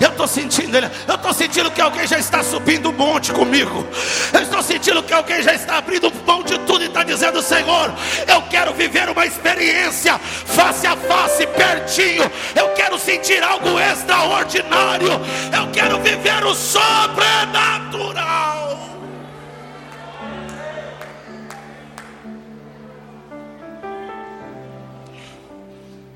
Eu 0.00 0.10
estou 0.10 0.28
sentindo 0.28 0.76
Ele. 0.76 0.88
Eu 1.06 1.16
estou 1.16 1.32
sentindo 1.32 1.70
que 1.70 1.80
alguém 1.80 2.06
já 2.06 2.18
está 2.18 2.42
subindo 2.42 2.90
um 2.90 2.92
monte 2.92 3.32
comigo. 3.32 3.86
Eu 4.32 4.42
estou 4.42 4.62
sentindo 4.62 5.02
que 5.02 5.12
alguém 5.12 5.42
já 5.42 5.54
está 5.54 5.78
abrindo 5.78 6.12
mão 6.24 6.44
de 6.44 6.56
tudo 6.60 6.84
e 6.84 6.86
está 6.86 7.02
dizendo: 7.02 7.42
Senhor, 7.42 7.92
eu 8.26 8.42
quero 8.42 8.72
viver 8.74 9.08
uma 9.08 9.26
experiência 9.26 10.16
face 10.18 10.86
a 10.86 10.96
face, 10.96 11.46
pertinho. 11.48 12.30
Eu 12.54 12.68
quero 12.74 12.96
sentir 12.98 13.42
algo 13.42 13.78
extraordinário. 13.80 15.10
Eu 15.52 15.68
quero 15.72 16.00
viver 16.00 16.44
o 16.44 16.54
sobrenatural. 16.54 18.78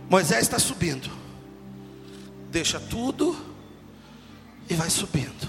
Moisés 0.09 0.43
está 0.43 0.59
subindo 0.59 1.22
deixa 2.53 2.79
tudo 2.79 3.35
e 4.69 4.75
vai 4.75 4.91
subindo. 4.91 5.49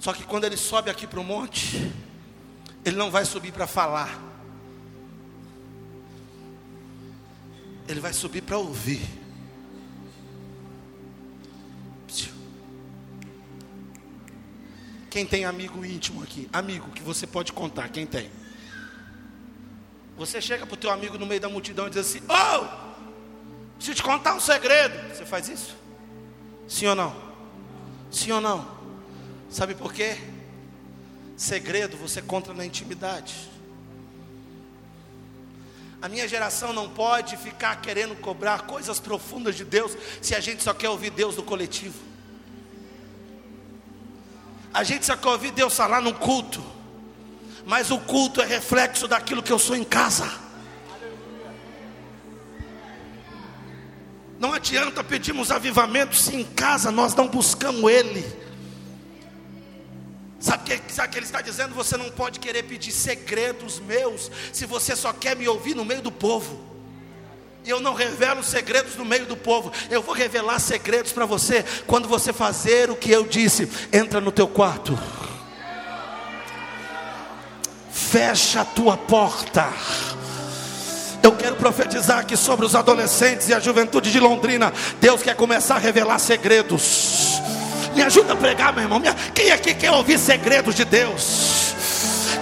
Só 0.00 0.12
que 0.12 0.24
quando 0.24 0.44
ele 0.44 0.56
sobe 0.56 0.90
aqui 0.90 1.06
para 1.06 1.20
o 1.20 1.24
monte, 1.24 1.92
ele 2.84 2.96
não 2.96 3.10
vai 3.10 3.24
subir 3.26 3.52
para 3.52 3.66
falar, 3.66 4.18
ele 7.86 8.00
vai 8.00 8.12
subir 8.12 8.42
para 8.42 8.56
ouvir. 8.56 9.06
Quem 15.10 15.26
tem 15.26 15.44
amigo 15.44 15.84
íntimo 15.84 16.22
aqui? 16.22 16.48
Amigo 16.52 16.90
que 16.90 17.02
você 17.02 17.26
pode 17.26 17.52
contar, 17.52 17.88
quem 17.88 18.06
tem? 18.06 18.30
Você 20.16 20.40
chega 20.40 20.66
para 20.66 20.74
o 20.74 20.76
teu 20.76 20.90
amigo 20.90 21.18
no 21.18 21.26
meio 21.26 21.40
da 21.40 21.48
multidão 21.48 21.86
e 21.86 21.90
diz 21.90 21.98
assim: 21.98 22.20
Oh, 22.28 22.66
preciso 23.76 23.96
te 23.96 24.02
contar 24.02 24.34
um 24.34 24.40
segredo. 24.40 25.14
Você 25.14 25.24
faz 25.24 25.48
isso? 25.48 25.87
Sim 26.68 26.86
ou 26.86 26.94
não? 26.94 27.16
Sim 28.10 28.32
ou 28.32 28.40
não? 28.40 28.68
Sabe 29.50 29.74
por 29.74 29.92
quê? 29.92 30.18
Segredo 31.36 31.96
você 31.96 32.20
conta 32.20 32.52
na 32.52 32.66
intimidade. 32.66 33.48
A 36.00 36.08
minha 36.08 36.28
geração 36.28 36.72
não 36.72 36.88
pode 36.88 37.36
ficar 37.36 37.80
querendo 37.80 38.14
cobrar 38.16 38.62
coisas 38.62 39.00
profundas 39.00 39.56
de 39.56 39.64
Deus 39.64 39.96
se 40.20 40.34
a 40.34 40.40
gente 40.40 40.62
só 40.62 40.74
quer 40.74 40.90
ouvir 40.90 41.10
Deus 41.10 41.36
no 41.36 41.42
coletivo. 41.42 41.98
A 44.72 44.84
gente 44.84 45.06
só 45.06 45.16
quer 45.16 45.28
ouvir 45.28 45.50
Deus 45.50 45.74
falar 45.74 46.00
num 46.00 46.12
culto, 46.12 46.62
mas 47.64 47.90
o 47.90 47.98
culto 47.98 48.40
é 48.40 48.46
reflexo 48.46 49.08
daquilo 49.08 49.42
que 49.42 49.52
eu 49.52 49.58
sou 49.58 49.74
em 49.74 49.82
casa. 49.82 50.47
Não 54.38 54.52
adianta 54.52 55.02
pedirmos 55.02 55.50
avivamento 55.50 56.14
se 56.14 56.36
em 56.36 56.44
casa 56.44 56.90
nós 56.90 57.14
não 57.14 57.26
buscamos 57.26 57.90
Ele. 57.90 58.24
Sabe 60.40 60.62
o 60.62 60.66
que, 60.66 60.92
sabe 60.92 61.08
que 61.08 61.18
ele 61.18 61.26
está 61.26 61.40
dizendo? 61.40 61.74
Você 61.74 61.96
não 61.96 62.10
pode 62.10 62.38
querer 62.38 62.62
pedir 62.62 62.92
segredos 62.92 63.80
meus 63.80 64.30
se 64.52 64.66
você 64.66 64.94
só 64.94 65.12
quer 65.12 65.34
me 65.34 65.48
ouvir 65.48 65.74
no 65.74 65.84
meio 65.84 66.00
do 66.00 66.12
povo. 66.12 66.64
Eu 67.66 67.80
não 67.80 67.92
revelo 67.92 68.42
segredos 68.44 68.94
no 68.94 69.04
meio 69.04 69.26
do 69.26 69.36
povo. 69.36 69.72
Eu 69.90 70.00
vou 70.00 70.14
revelar 70.14 70.60
segredos 70.60 71.12
para 71.12 71.26
você 71.26 71.64
quando 71.86 72.08
você 72.08 72.32
fazer 72.32 72.88
o 72.88 72.96
que 72.96 73.10
eu 73.10 73.26
disse. 73.26 73.68
Entra 73.92 74.20
no 74.20 74.30
teu 74.30 74.46
quarto. 74.46 74.96
Fecha 77.90 78.60
a 78.60 78.64
tua 78.64 78.96
porta. 78.96 79.70
Eu 81.22 81.32
quero 81.32 81.56
profetizar 81.56 82.18
aqui 82.18 82.36
sobre 82.36 82.64
os 82.64 82.74
adolescentes 82.74 83.48
e 83.48 83.54
a 83.54 83.60
juventude 83.60 84.10
de 84.10 84.20
Londrina. 84.20 84.72
Deus 85.00 85.22
quer 85.22 85.34
começar 85.34 85.76
a 85.76 85.78
revelar 85.78 86.18
segredos. 86.18 87.40
Me 87.94 88.02
ajuda 88.02 88.34
a 88.34 88.36
pregar, 88.36 88.72
meu 88.72 88.82
irmão. 88.82 89.02
Quem 89.34 89.50
aqui 89.50 89.74
quer 89.74 89.90
ouvir 89.90 90.18
segredos 90.18 90.74
de 90.74 90.84
Deus? 90.84 91.47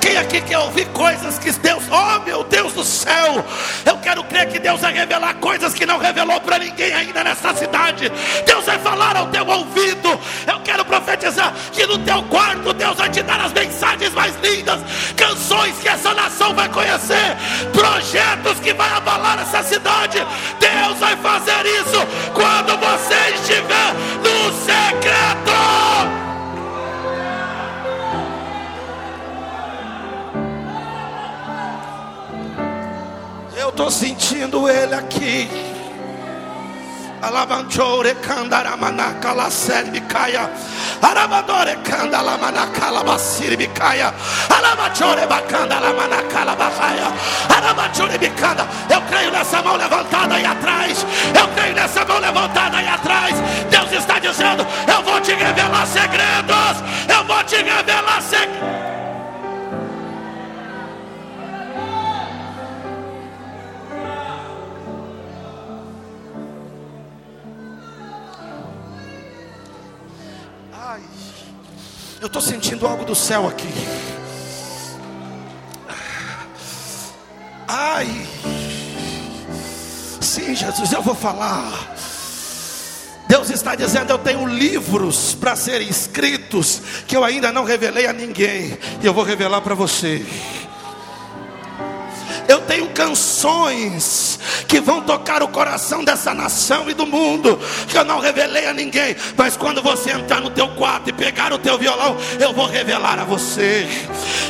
Quem 0.06 0.16
aqui 0.18 0.40
quer 0.40 0.58
ouvir 0.58 0.86
coisas 0.90 1.36
que 1.36 1.50
Deus, 1.50 1.82
oh 1.90 2.20
meu 2.20 2.44
Deus 2.44 2.72
do 2.72 2.84
céu, 2.84 3.44
eu 3.84 3.98
quero 3.98 4.22
crer 4.22 4.46
que 4.46 4.60
Deus 4.60 4.80
vai 4.80 4.92
revelar 4.92 5.34
coisas 5.34 5.74
que 5.74 5.84
não 5.84 5.98
revelou 5.98 6.40
para 6.42 6.60
ninguém 6.60 6.94
ainda 6.94 7.24
nessa 7.24 7.52
cidade. 7.52 8.12
Deus 8.46 8.64
vai 8.64 8.78
falar 8.78 9.16
ao 9.16 9.26
teu 9.26 9.44
ouvido. 9.44 10.16
Eu 10.46 10.60
quero 10.60 10.84
profetizar 10.84 11.52
que 11.72 11.84
no 11.86 11.98
teu 11.98 12.22
quarto 12.22 12.72
Deus 12.72 12.96
vai 12.96 13.10
te 13.10 13.20
dar 13.24 13.40
as 13.40 13.52
mensagens 13.52 14.14
mais 14.14 14.36
lindas, 14.36 14.80
canções 15.16 15.76
que 15.78 15.88
essa 15.88 16.14
nação 16.14 16.54
vai 16.54 16.68
conhecer, 16.68 17.36
projetos 17.72 18.60
que 18.60 18.72
vai 18.74 18.92
abalar 18.92 19.40
essa 19.40 19.60
cidade. 19.64 20.24
Deus 20.60 20.98
vai 21.00 21.16
fazer 21.16 21.66
isso 21.66 22.06
quando 22.32 22.78
você 22.78 23.34
estiver 23.34 23.92
no 24.22 24.52
secreto. 24.52 25.85
Estou 33.76 33.90
sentindo 33.90 34.66
ele 34.70 34.94
aqui. 34.94 35.46
Alabanchore 37.20 38.14
candaramanaca 38.14 39.34
la 39.34 39.50
serbicaia. 39.50 40.50
Arabadore 41.02 41.76
candala 41.84 42.38
manacala 42.38 43.04
basirbicaia. 43.04 44.14
Alabachore 44.48 45.26
bacanda 45.26 45.78
la 45.78 45.92
manacala 45.92 46.56
bahaia. 46.56 47.12
Arabachore 47.54 48.16
bicanda. 48.18 48.66
Eu 48.88 49.00
creio 49.02 49.30
nessa 49.30 49.62
mão 49.62 49.76
levantada 49.76 50.34
aí 50.36 50.46
atrás. 50.46 51.04
Eu 51.38 51.48
creio 51.48 51.74
nessa 51.74 52.04
mão 52.04 52.18
levantada 52.18 52.65
céu 73.26 73.48
aqui. 73.48 73.66
Ai, 77.66 78.06
sim, 80.20 80.54
Jesus, 80.54 80.92
eu 80.92 81.02
vou 81.02 81.14
falar. 81.14 81.96
Deus 83.26 83.50
está 83.50 83.74
dizendo: 83.74 84.10
Eu 84.10 84.18
tenho 84.18 84.46
livros 84.46 85.34
para 85.34 85.56
serem 85.56 85.88
escritos 85.88 86.80
que 87.08 87.16
eu 87.16 87.24
ainda 87.24 87.50
não 87.50 87.64
revelei 87.64 88.06
a 88.06 88.12
ninguém, 88.12 88.78
e 89.02 89.04
eu 89.04 89.12
vou 89.12 89.24
revelar 89.24 89.60
para 89.60 89.74
você. 89.74 90.24
Eu 92.46 92.60
tenho 92.60 92.88
canções 92.90 94.25
que 94.66 94.80
vão 94.80 95.00
tocar 95.00 95.42
o 95.42 95.48
coração 95.48 96.04
dessa 96.04 96.34
nação 96.34 96.88
e 96.90 96.94
do 96.94 97.06
mundo, 97.06 97.58
que 97.88 97.96
eu 97.96 98.04
não 98.04 98.18
revelei 98.18 98.66
a 98.66 98.72
ninguém, 98.72 99.16
mas 99.36 99.56
quando 99.56 99.82
você 99.82 100.10
entrar 100.12 100.40
no 100.40 100.50
teu 100.50 100.68
quarto 100.68 101.10
e 101.10 101.12
pegar 101.12 101.52
o 101.52 101.58
teu 101.58 101.78
violão, 101.78 102.16
eu 102.38 102.52
vou 102.52 102.66
revelar 102.66 103.18
a 103.18 103.24
você. 103.24 103.86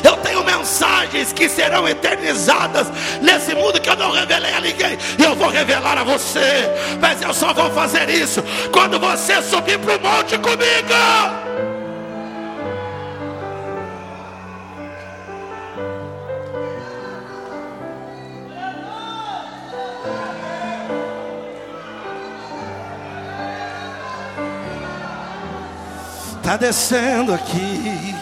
Eu 0.03 0.17
tenho 0.19 0.45
mensagens 0.45 1.33
que 1.33 1.49
serão 1.49 1.89
eternizadas 1.89 2.89
nesse 3.21 3.55
mundo 3.55 3.81
que 3.81 3.89
eu 3.89 3.97
não 3.97 4.11
revelei 4.11 4.53
a 4.53 4.61
ninguém, 4.61 4.99
e 5.19 5.23
eu 5.23 5.35
vou 5.35 5.49
revelar 5.49 5.99
a 5.99 6.05
você. 6.05 6.69
Mas 7.01 7.21
eu 7.23 7.35
só 7.35 7.53
vou 7.53 7.71
fazer 7.71 8.09
isso 8.09 8.43
quando 8.73 8.99
você 8.99 9.43
subir 9.43 9.79
para 9.79 9.97
o 9.97 10.01
monte 10.01 10.39
comigo. 10.39 11.46
Tá 26.47 26.57
descendo 26.57 27.35
aqui. 27.35 28.15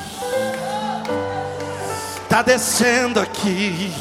Tá 2.26 2.40
descendo 2.40 3.20
aqui. 3.20 3.92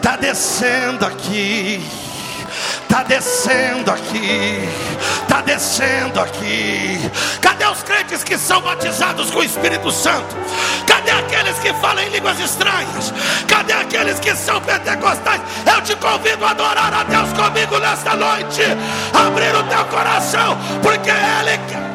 Tá 0.00 0.16
descendo 0.16 1.04
aqui. 1.04 1.86
Tá 2.88 3.02
descendo 3.02 3.90
aqui. 3.90 4.66
Tá 5.28 5.42
descendo 5.42 6.18
aqui. 6.18 7.10
Cadê 7.42 7.66
os 7.66 7.82
crentes 7.82 8.24
que 8.24 8.38
são 8.38 8.62
batizados 8.62 9.30
com 9.30 9.40
o 9.40 9.44
Espírito 9.44 9.92
Santo? 9.92 10.34
Cadê 10.86 11.10
aqueles 11.10 11.58
que 11.58 11.74
falam 11.74 12.02
em 12.04 12.08
línguas 12.08 12.40
estranhas? 12.40 13.12
Cadê 13.48 13.74
aqueles 13.74 14.18
que 14.18 14.34
são 14.34 14.58
pentecostais? 14.62 15.42
Eu 15.66 15.82
te 15.82 15.94
convido 15.96 16.42
a 16.46 16.52
adorar 16.52 16.94
a 16.94 17.02
Deus 17.02 17.34
comigo 17.34 17.78
nesta 17.78 18.16
noite. 18.16 18.62
Abrir 19.12 19.54
o 19.54 19.62
teu 19.64 19.84
coração, 19.84 20.56
porque 20.82 21.10
Ele 21.10 21.58
quer. 21.68 21.89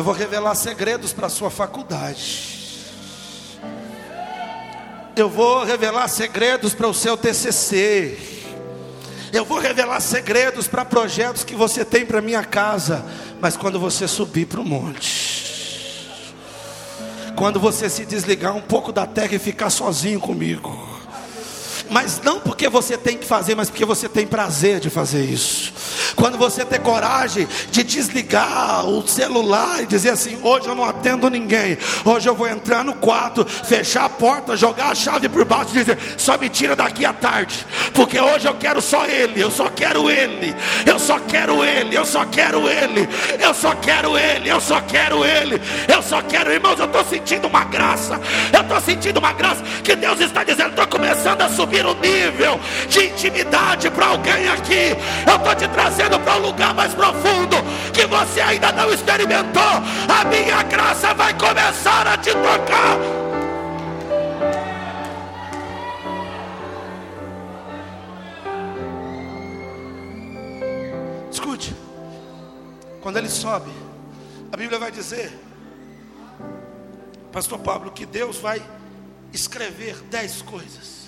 Eu 0.00 0.04
vou 0.04 0.14
revelar 0.14 0.54
segredos 0.54 1.12
para 1.12 1.26
a 1.26 1.28
sua 1.28 1.50
faculdade. 1.50 2.48
Eu 5.14 5.28
vou 5.28 5.62
revelar 5.62 6.08
segredos 6.08 6.72
para 6.72 6.88
o 6.88 6.94
seu 6.94 7.18
TCC. 7.18 8.18
Eu 9.30 9.44
vou 9.44 9.58
revelar 9.58 10.00
segredos 10.00 10.66
para 10.66 10.86
projetos 10.86 11.44
que 11.44 11.54
você 11.54 11.84
tem 11.84 12.06
para 12.06 12.22
minha 12.22 12.42
casa. 12.42 13.04
Mas 13.42 13.58
quando 13.58 13.78
você 13.78 14.08
subir 14.08 14.46
para 14.46 14.62
o 14.62 14.64
monte, 14.64 16.24
quando 17.36 17.60
você 17.60 17.90
se 17.90 18.06
desligar 18.06 18.56
um 18.56 18.62
pouco 18.62 18.92
da 18.92 19.06
terra 19.06 19.34
e 19.34 19.38
ficar 19.38 19.68
sozinho 19.68 20.18
comigo, 20.18 20.89
mas 21.90 22.20
não 22.22 22.40
porque 22.40 22.68
você 22.68 22.96
tem 22.96 23.16
que 23.16 23.26
fazer, 23.26 23.54
mas 23.54 23.68
porque 23.68 23.84
você 23.84 24.08
tem 24.08 24.26
prazer 24.26 24.80
de 24.80 24.88
fazer 24.88 25.24
isso. 25.24 25.72
Quando 26.14 26.38
você 26.38 26.64
ter 26.64 26.80
coragem 26.80 27.46
de 27.70 27.82
desligar 27.82 28.86
o 28.86 29.06
celular 29.06 29.82
e 29.82 29.86
dizer 29.86 30.10
assim: 30.10 30.38
hoje 30.42 30.68
eu 30.68 30.74
não 30.74 30.84
atendo 30.84 31.28
ninguém, 31.28 31.76
hoje 32.04 32.28
eu 32.28 32.34
vou 32.34 32.48
entrar 32.48 32.84
no 32.84 32.94
quarto, 32.94 33.44
fechar 33.44 34.04
a 34.04 34.08
porta, 34.08 34.56
jogar 34.56 34.90
a 34.90 34.94
chave 34.94 35.28
por 35.28 35.44
baixo 35.44 35.70
e 35.70 35.78
dizer: 35.78 35.98
só 36.16 36.38
me 36.38 36.48
tira 36.48 36.76
daqui 36.76 37.04
à 37.04 37.12
tarde, 37.12 37.66
porque 37.92 38.20
hoje 38.20 38.46
eu 38.46 38.54
quero 38.54 38.80
só 38.80 39.06
Ele, 39.06 39.42
eu 39.42 39.50
só 39.50 39.68
quero 39.68 40.10
Ele, 40.10 40.54
eu 40.86 40.98
só 40.98 41.18
quero 41.18 41.64
Ele, 41.64 41.96
eu 41.96 42.04
só 42.04 42.24
quero 42.24 42.58
Ele, 42.64 43.40
eu 43.40 43.54
só 43.54 43.74
quero 43.74 44.16
Ele, 44.16 44.48
eu 44.48 44.60
só 44.60 44.80
quero 44.80 45.24
Ele, 45.24 45.60
eu 45.88 46.02
só 46.02 46.22
quero, 46.22 46.52
irmãos, 46.52 46.78
eu 46.78 46.86
estou 46.86 47.04
sentindo 47.04 47.48
uma 47.48 47.64
graça, 47.64 48.20
eu 48.52 48.60
estou 48.60 48.80
sentindo 48.80 49.18
uma 49.18 49.32
graça 49.32 49.62
que 49.82 49.96
Deus 49.96 50.20
está 50.20 50.44
dizendo: 50.44 50.70
estou 50.70 50.86
começando 50.86 51.42
a 51.42 51.48
subir 51.48 51.79
o 51.86 51.94
nível 51.94 52.58
de 52.88 53.06
intimidade 53.06 53.90
para 53.90 54.06
alguém 54.06 54.48
aqui, 54.48 54.96
eu 55.26 55.36
estou 55.36 55.54
te 55.54 55.68
trazendo 55.68 56.18
para 56.20 56.36
um 56.36 56.40
lugar 56.40 56.74
mais 56.74 56.94
profundo 56.94 57.56
que 57.92 58.06
você 58.06 58.40
ainda 58.40 58.72
não 58.72 58.92
experimentou. 58.92 59.62
A 59.62 60.24
minha 60.24 60.62
graça 60.64 61.14
vai 61.14 61.32
começar 61.34 62.06
a 62.06 62.16
te 62.16 62.32
tocar. 62.32 62.98
Escute, 71.30 71.74
quando 73.00 73.16
ele 73.16 73.28
sobe, 73.28 73.70
a 74.52 74.56
Bíblia 74.56 74.78
vai 74.78 74.90
dizer, 74.90 75.32
Pastor 77.32 77.58
Pablo, 77.60 77.92
que 77.92 78.04
Deus 78.04 78.38
vai 78.38 78.60
escrever 79.32 79.96
dez 80.10 80.42
coisas. 80.42 80.99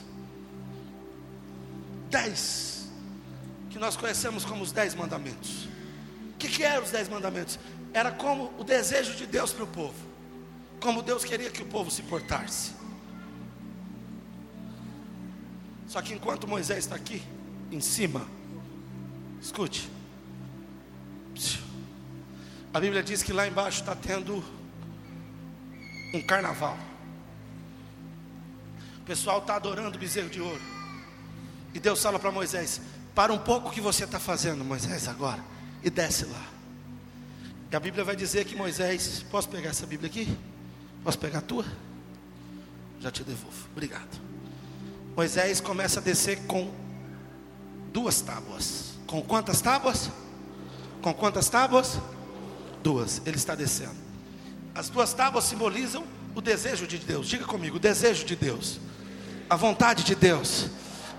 Dez. 2.13 2.91
Que 3.71 3.79
nós 3.79 3.97
conhecemos 3.97 4.45
como 4.45 4.63
os 4.63 4.71
dez 4.71 4.95
mandamentos. 4.95 5.65
O 6.35 6.37
que, 6.39 6.47
que 6.47 6.63
eram 6.63 6.85
os 6.85 6.91
dez 6.91 7.09
mandamentos? 7.09 7.59
Era 7.95 8.13
como 8.13 8.53
o 8.59 8.65
desejo 8.65 9.15
de 9.17 9.27
Deus 9.27 9.51
para 9.51 9.65
o 9.65 9.67
povo. 9.67 9.95
Como 10.79 11.03
Deus 11.03 11.25
queria 11.25 11.51
que 11.51 11.63
o 11.63 11.67
povo 11.67 11.91
se 11.91 12.03
portasse. 12.03 12.73
Só 15.89 16.03
que 16.03 16.13
enquanto 16.13 16.47
Moisés 16.47 16.81
está 16.81 16.97
aqui, 16.97 17.23
em 17.71 17.81
cima, 17.81 18.27
escute. 19.41 19.89
A 22.75 22.81
Bíblia 22.81 23.03
diz 23.03 23.23
que 23.23 23.33
lá 23.33 23.47
embaixo 23.47 23.81
está 23.81 23.97
tendo 23.97 24.45
um 26.13 26.23
carnaval. 26.27 26.77
O 28.99 29.05
pessoal 29.05 29.39
está 29.39 29.57
adorando 29.57 29.97
o 29.97 30.01
bezerro 30.01 30.29
de 30.29 30.41
ouro. 30.41 30.72
E 31.75 31.81
Deus 31.81 32.03
fala 32.03 32.19
para 32.19 32.31
Moisés: 32.31 32.81
Para 33.15 33.33
um 33.33 33.39
pouco 33.39 33.71
que 33.71 33.81
você 33.81 34.05
está 34.05 34.19
fazendo, 34.19 34.65
Moisés, 34.65 35.09
agora, 35.09 35.43
e 35.83 35.91
desce 35.91 36.25
lá. 36.27 36.47
E 37.71 37.77
a 37.77 37.81
Bíblia 37.81 38.05
vai 38.05 38.15
dizer 38.15 38.45
que 38.45 38.55
Moisés, 38.55 39.25
posso 39.31 39.49
pegar 39.49 39.71
essa 39.71 39.87
Bíblia 39.87 40.11
aqui? 40.11 40.37
Posso 41.03 41.19
pegar 41.19 41.39
a 41.39 41.43
tua? 41.43 41.65
Já 43.01 43.11
te 43.11 43.25
devolvo, 43.25 43.67
obrigado. 43.73 44.21
Moisés 45.17 45.61
começa 45.61 45.99
a 45.99 46.03
descer 46.03 46.39
com 46.47 46.71
duas 47.93 48.21
tábuas. 48.21 48.93
Com 49.07 49.23
quantas 49.23 49.61
tábuas? 49.61 50.11
Com 51.01 51.13
quantas 51.13 51.49
tábuas? 51.49 51.99
Duas. 52.83 53.21
Ele 53.27 53.37
está 53.37 53.55
descendo. 53.55 53.97
As 54.75 54.89
duas 54.89 55.13
tábuas 55.13 55.45
simbolizam 55.45 56.05
o 56.35 56.41
desejo 56.41 56.87
de 56.87 56.99
Deus. 56.99 57.27
Diga 57.27 57.45
comigo, 57.45 57.77
o 57.77 57.81
desejo 57.81 58.25
de 58.25 58.37
Deus. 58.37 58.81
A 59.51 59.57
vontade 59.57 60.05
de 60.05 60.15
Deus. 60.15 60.67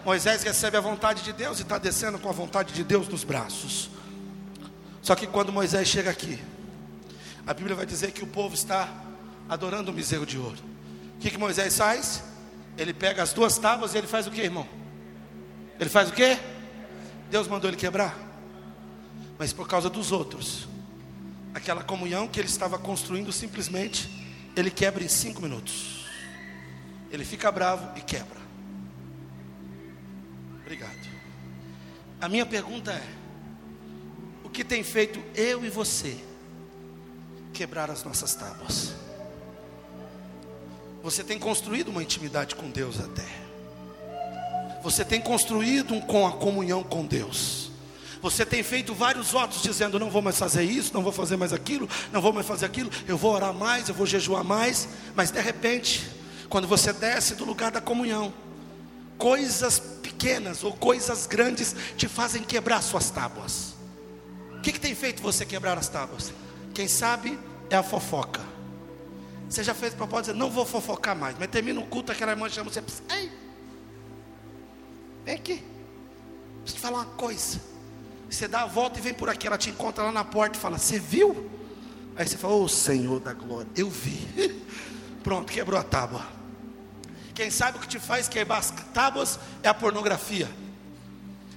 Moisés 0.05 0.43
recebe 0.43 0.75
a 0.75 0.81
vontade 0.81 1.23
de 1.23 1.31
Deus 1.31 1.59
e 1.59 1.61
está 1.61 1.77
descendo 1.77 2.19
com 2.19 2.27
a 2.27 2.33
vontade 2.33 2.73
de 2.73 2.83
Deus 2.83 3.07
nos 3.07 3.23
braços. 3.23 3.89
Só 5.01 5.15
que 5.15 5.25
quando 5.25 5.51
Moisés 5.51 5.87
chega 5.87 6.09
aqui, 6.09 6.39
a 7.47 7.53
Bíblia 7.53 7.75
vai 7.75 7.85
dizer 7.85 8.11
que 8.11 8.23
o 8.23 8.27
povo 8.27 8.53
está 8.53 8.89
adorando 9.47 9.91
o 9.91 9.93
bezerro 9.93 10.25
de 10.25 10.37
ouro. 10.37 10.57
O 11.15 11.19
que, 11.19 11.29
que 11.29 11.37
Moisés 11.37 11.77
faz? 11.77 12.23
Ele 12.77 12.93
pega 12.93 13.23
as 13.23 13.31
duas 13.31 13.57
tábuas 13.57 13.93
e 13.93 13.97
ele 13.97 14.07
faz 14.07 14.27
o 14.27 14.31
que, 14.31 14.41
irmão? 14.41 14.67
Ele 15.79 15.89
faz 15.89 16.09
o 16.09 16.13
que? 16.13 16.37
Deus 17.29 17.47
mandou 17.47 17.69
ele 17.69 17.77
quebrar. 17.77 18.17
Mas 19.37 19.53
por 19.53 19.67
causa 19.67 19.89
dos 19.89 20.11
outros, 20.11 20.67
aquela 21.53 21.83
comunhão 21.83 22.27
que 22.27 22.39
ele 22.39 22.47
estava 22.47 22.77
construindo, 22.77 23.31
simplesmente 23.31 24.09
ele 24.55 24.69
quebra 24.69 25.03
em 25.03 25.07
cinco 25.07 25.41
minutos. 25.41 26.05
Ele 27.09 27.23
fica 27.23 27.51
bravo 27.51 27.97
e 27.97 28.01
quebra. 28.01 28.42
Obrigado. 30.73 31.07
A 32.19 32.27
minha 32.27 32.47
pergunta 32.47 32.91
é: 32.91 33.07
o 34.43 34.49
que 34.49 34.63
tem 34.63 34.83
feito 34.83 35.23
eu 35.35 35.63
e 35.63 35.69
você 35.69 36.17
quebrar 37.53 37.91
as 37.91 38.03
nossas 38.03 38.33
tábuas? 38.33 38.91
Você 41.03 41.23
tem 41.23 41.37
construído 41.37 41.89
uma 41.89 42.01
intimidade 42.01 42.55
com 42.55 42.71
Deus 42.71 42.99
até. 42.99 43.27
Você 44.81 45.05
tem 45.05 45.21
construído 45.21 45.93
um, 45.93 46.01
com 46.01 46.25
a 46.25 46.31
comunhão 46.31 46.81
com 46.81 47.05
Deus. 47.05 47.69
Você 48.19 48.43
tem 48.43 48.63
feito 48.63 48.95
vários 48.95 49.29
votos 49.29 49.61
dizendo: 49.61 49.99
não 49.99 50.09
vou 50.09 50.23
mais 50.23 50.39
fazer 50.39 50.63
isso, 50.63 50.91
não 50.91 51.03
vou 51.03 51.11
fazer 51.11 51.37
mais 51.37 51.53
aquilo, 51.53 51.87
não 52.11 52.19
vou 52.19 52.33
mais 52.33 52.47
fazer 52.47 52.65
aquilo, 52.65 52.89
eu 53.07 53.15
vou 53.15 53.31
orar 53.31 53.53
mais, 53.53 53.89
eu 53.89 53.93
vou 53.93 54.07
jejuar 54.07 54.43
mais. 54.43 54.89
Mas 55.15 55.29
de 55.29 55.39
repente, 55.39 56.09
quando 56.49 56.67
você 56.67 56.91
desce 56.91 57.35
do 57.35 57.45
lugar 57.45 57.69
da 57.69 57.79
comunhão, 57.79 58.33
coisas 59.17 59.79
pequenas 59.79 60.63
ou 60.63 60.73
coisas 60.73 61.25
grandes 61.25 61.75
te 61.97 62.07
fazem 62.07 62.43
quebrar 62.43 62.81
suas 62.81 63.09
tábuas. 63.09 63.73
O 64.57 64.61
que, 64.61 64.71
que 64.71 64.79
tem 64.79 64.95
feito 64.95 65.21
você 65.21 65.45
quebrar 65.45 65.77
as 65.77 65.89
tábuas? 65.89 66.31
Quem 66.73 66.87
sabe 66.87 67.37
é 67.69 67.75
a 67.75 67.83
fofoca. 67.83 68.41
Você 69.49 69.63
já 69.63 69.73
fez 69.73 69.93
propósito, 69.93 70.35
não 70.35 70.49
vou 70.49 70.65
fofocar 70.65 71.15
mais, 71.15 71.35
mas 71.37 71.47
termina 71.47 71.79
o 71.79 71.85
culto, 71.85 72.11
aquela 72.11 72.31
irmã 72.31 72.49
chama 72.49 72.71
você, 72.71 72.83
ei, 73.11 73.31
vem 75.23 75.35
aqui, 75.35 75.63
preciso 76.63 76.75
te 76.77 76.79
falar 76.79 76.99
uma 76.99 77.05
coisa. 77.05 77.61
Você 78.29 78.47
dá 78.47 78.63
a 78.63 78.65
volta 78.65 78.97
e 78.97 79.01
vem 79.01 79.13
por 79.13 79.29
aqui, 79.29 79.45
ela 79.45 79.57
te 79.57 79.69
encontra 79.69 80.05
lá 80.05 80.11
na 80.11 80.23
porta 80.23 80.57
e 80.57 80.61
fala, 80.61 80.79
você 80.79 80.97
viu? 80.97 81.51
Aí 82.15 82.27
você 82.27 82.35
fala, 82.35 82.55
ô 82.55 82.63
oh, 82.63 82.67
Senhor 82.67 83.19
da 83.19 83.33
glória, 83.33 83.69
eu 83.75 83.89
vi. 83.89 84.27
Pronto, 85.23 85.51
quebrou 85.51 85.79
a 85.79 85.83
tábua. 85.83 86.25
Quem 87.33 87.49
sabe 87.49 87.77
o 87.77 87.81
que 87.81 87.87
te 87.87 87.99
faz 87.99 88.27
quebrar 88.27 88.57
as 88.57 88.71
tábuas 88.93 89.39
é 89.61 89.69
a 89.69 89.73
pornografia. 89.73 90.49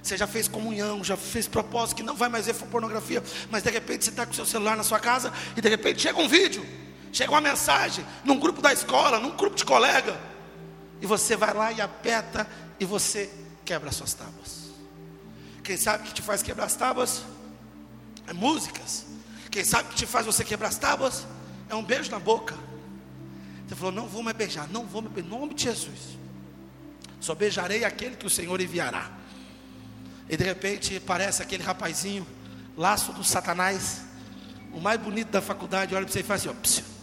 Você 0.01 0.17
já 0.17 0.25
fez 0.25 0.47
comunhão, 0.47 1.03
já 1.03 1.17
fez 1.17 1.47
propósito 1.47 1.97
que 1.97 2.03
não 2.03 2.15
vai 2.15 2.29
mais 2.29 2.45
ver 2.45 2.53
pornografia, 2.55 3.21
mas 3.51 3.63
de 3.63 3.69
repente 3.69 4.05
você 4.05 4.09
está 4.09 4.25
com 4.25 4.33
seu 4.33 4.45
celular 4.45 4.77
na 4.77 4.83
sua 4.83 4.99
casa 4.99 5.33
e 5.55 5.61
de 5.61 5.67
repente 5.67 6.01
chega 6.01 6.19
um 6.19 6.27
vídeo. 6.27 6.65
Chega 7.11 7.31
uma 7.31 7.41
mensagem 7.41 8.05
num 8.23 8.39
grupo 8.39 8.61
da 8.61 8.71
escola, 8.71 9.19
num 9.19 9.35
grupo 9.35 9.55
de 9.55 9.65
colega, 9.65 10.19
e 11.01 11.05
você 11.05 11.35
vai 11.35 11.53
lá 11.53 11.71
e 11.71 11.81
aperta 11.81 12.47
e 12.79 12.85
você 12.85 13.29
quebra 13.65 13.89
as 13.89 13.95
suas 13.95 14.13
tábuas. 14.13 14.67
Quem 15.63 15.75
sabe 15.75 16.07
que 16.07 16.13
te 16.13 16.21
faz 16.21 16.41
quebrar 16.41 16.65
as 16.65 16.75
tábuas? 16.75 17.23
É 18.27 18.33
músicas. 18.33 19.05
Quem 19.51 19.63
sabe 19.63 19.89
que 19.89 19.95
te 19.95 20.05
faz 20.05 20.25
você 20.25 20.43
quebrar 20.43 20.69
as 20.69 20.77
tábuas? 20.77 21.25
É 21.69 21.75
um 21.75 21.83
beijo 21.83 22.09
na 22.11 22.19
boca. 22.19 22.55
Você 23.67 23.75
falou, 23.75 23.91
não 23.91 24.07
vou 24.07 24.23
mais 24.23 24.35
beijar, 24.35 24.67
não 24.69 24.85
vou 24.85 25.01
mais 25.01 25.13
beijar, 25.13 25.29
em 25.29 25.39
nome 25.39 25.53
de 25.53 25.63
Jesus. 25.63 26.17
Só 27.19 27.35
beijarei 27.35 27.83
aquele 27.83 28.15
que 28.15 28.25
o 28.25 28.29
Senhor 28.29 28.59
enviará. 28.61 29.11
E 30.29 30.37
de 30.37 30.43
repente 30.43 30.99
parece 30.99 31.41
aquele 31.41 31.63
rapazinho, 31.63 32.25
laço 32.75 33.11
do 33.13 33.23
Satanás, 33.23 34.01
o 34.73 34.79
mais 34.79 34.99
bonito 34.99 35.29
da 35.29 35.41
faculdade, 35.41 35.95
olha 35.95 36.05
para 36.05 36.13
você 36.13 36.19
e 36.19 36.23
faz 36.23 36.45
assim, 36.45 36.83
ó. 36.83 36.97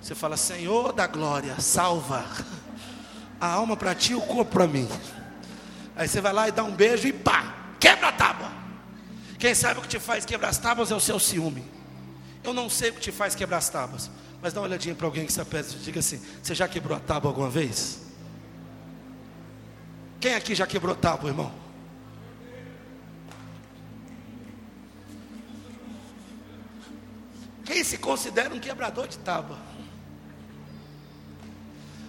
Você 0.00 0.14
fala, 0.14 0.36
Senhor 0.36 0.92
da 0.92 1.06
glória, 1.06 1.58
salva 1.58 2.24
a 3.40 3.46
alma 3.48 3.76
para 3.76 3.94
ti, 3.94 4.14
o 4.14 4.20
corpo 4.20 4.52
para 4.52 4.66
mim. 4.66 4.88
Aí 5.96 6.06
você 6.06 6.20
vai 6.20 6.32
lá 6.32 6.48
e 6.48 6.52
dá 6.52 6.62
um 6.62 6.72
beijo 6.72 7.08
e 7.08 7.12
pá, 7.12 7.54
quebra 7.80 8.08
a 8.08 8.12
tábua. 8.12 8.52
Quem 9.38 9.54
sabe 9.54 9.80
o 9.80 9.82
que 9.82 9.88
te 9.88 9.98
faz 9.98 10.24
quebrar 10.24 10.48
as 10.48 10.58
tábuas 10.58 10.90
é 10.90 10.94
o 10.94 11.00
seu 11.00 11.18
ciúme. 11.18 11.64
Eu 12.44 12.54
não 12.54 12.70
sei 12.70 12.90
o 12.90 12.94
que 12.94 13.00
te 13.00 13.12
faz 13.12 13.34
quebrar 13.34 13.58
as 13.58 13.68
tábuas, 13.68 14.10
mas 14.46 14.52
dá 14.52 14.60
uma 14.60 14.68
olhadinha 14.68 14.94
para 14.94 15.08
alguém 15.08 15.24
que 15.24 15.32
está 15.32 15.44
perto 15.44 15.74
e 15.74 15.78
diga 15.80 15.98
assim: 15.98 16.22
Você 16.40 16.54
já 16.54 16.68
quebrou 16.68 16.96
a 16.96 17.00
tábua 17.00 17.32
alguma 17.32 17.50
vez? 17.50 18.00
Quem 20.20 20.36
aqui 20.36 20.54
já 20.54 20.64
quebrou 20.64 20.94
a 20.94 20.96
tábua, 20.96 21.30
irmão? 21.30 21.52
Quem 27.64 27.82
se 27.82 27.98
considera 27.98 28.54
um 28.54 28.60
quebrador 28.60 29.08
de 29.08 29.18
tábua? 29.18 29.58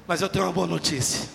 Mas 0.05 0.21
eu 0.21 0.29
tenho 0.29 0.45
uma 0.45 0.53
boa 0.53 0.67
notícia. 0.67 1.27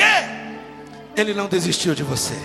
O 0.00 1.14
que? 1.14 1.20
Ele 1.20 1.34
não 1.34 1.46
desistiu 1.46 1.94
de 1.94 2.02
você. 2.02 2.38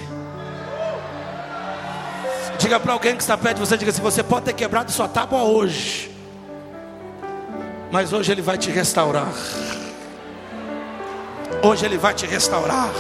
Diga 2.58 2.80
para 2.80 2.94
alguém 2.94 3.16
que 3.16 3.22
está 3.22 3.38
perto 3.38 3.56
de 3.56 3.68
você, 3.68 3.78
diga 3.78 3.92
assim: 3.92 4.02
você 4.02 4.24
pode 4.24 4.46
ter 4.46 4.54
quebrado 4.54 4.92
sua 4.92 5.08
tábua 5.08 5.44
hoje, 5.44 6.12
mas 7.92 8.12
hoje 8.14 8.32
ele 8.32 8.42
vai 8.42 8.58
te 8.58 8.72
restaurar. 8.72 9.32
Hoje 11.66 11.84
Ele 11.86 11.98
vai 11.98 12.14
te 12.14 12.28
restaurar. 12.28 12.92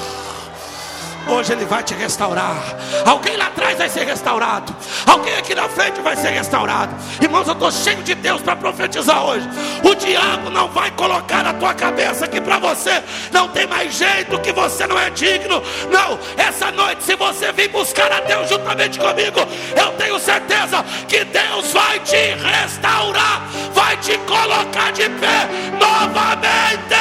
Hoje 1.27 1.53
Ele 1.53 1.65
vai 1.65 1.83
te 1.83 1.93
restaurar. 1.93 2.57
Alguém 3.05 3.37
lá 3.37 3.47
atrás 3.47 3.77
vai 3.77 3.89
ser 3.89 4.05
restaurado. 4.05 4.75
Alguém 5.05 5.35
aqui 5.37 5.53
na 5.53 5.69
frente 5.69 6.01
vai 6.01 6.15
ser 6.15 6.29
restaurado. 6.29 6.93
Irmãos, 7.21 7.47
eu 7.47 7.53
estou 7.53 7.71
cheio 7.71 8.01
de 8.03 8.15
Deus 8.15 8.41
para 8.41 8.55
profetizar 8.55 9.23
hoje. 9.23 9.47
O 9.83 9.93
diabo 9.95 10.49
não 10.49 10.67
vai 10.69 10.89
colocar 10.91 11.43
na 11.43 11.53
tua 11.53 11.73
cabeça 11.73 12.27
que 12.27 12.41
para 12.41 12.57
você 12.57 13.03
não 13.31 13.47
tem 13.49 13.67
mais 13.67 13.93
jeito, 13.93 14.39
que 14.39 14.51
você 14.51 14.87
não 14.87 14.99
é 14.99 15.09
digno. 15.11 15.61
Não, 15.91 16.17
essa 16.37 16.71
noite, 16.71 17.03
se 17.03 17.15
você 17.15 17.51
vir 17.51 17.69
buscar 17.69 18.11
a 18.11 18.19
Deus 18.21 18.49
juntamente 18.49 18.99
comigo, 18.99 19.39
eu 19.75 19.91
tenho 19.93 20.19
certeza 20.19 20.83
que 21.07 21.23
Deus 21.23 21.71
vai 21.71 21.99
te 21.99 22.35
restaurar, 22.35 23.47
vai 23.73 23.95
te 23.97 24.17
colocar 24.19 24.91
de 24.91 25.07
pé 25.09 25.47
novamente. 25.79 26.95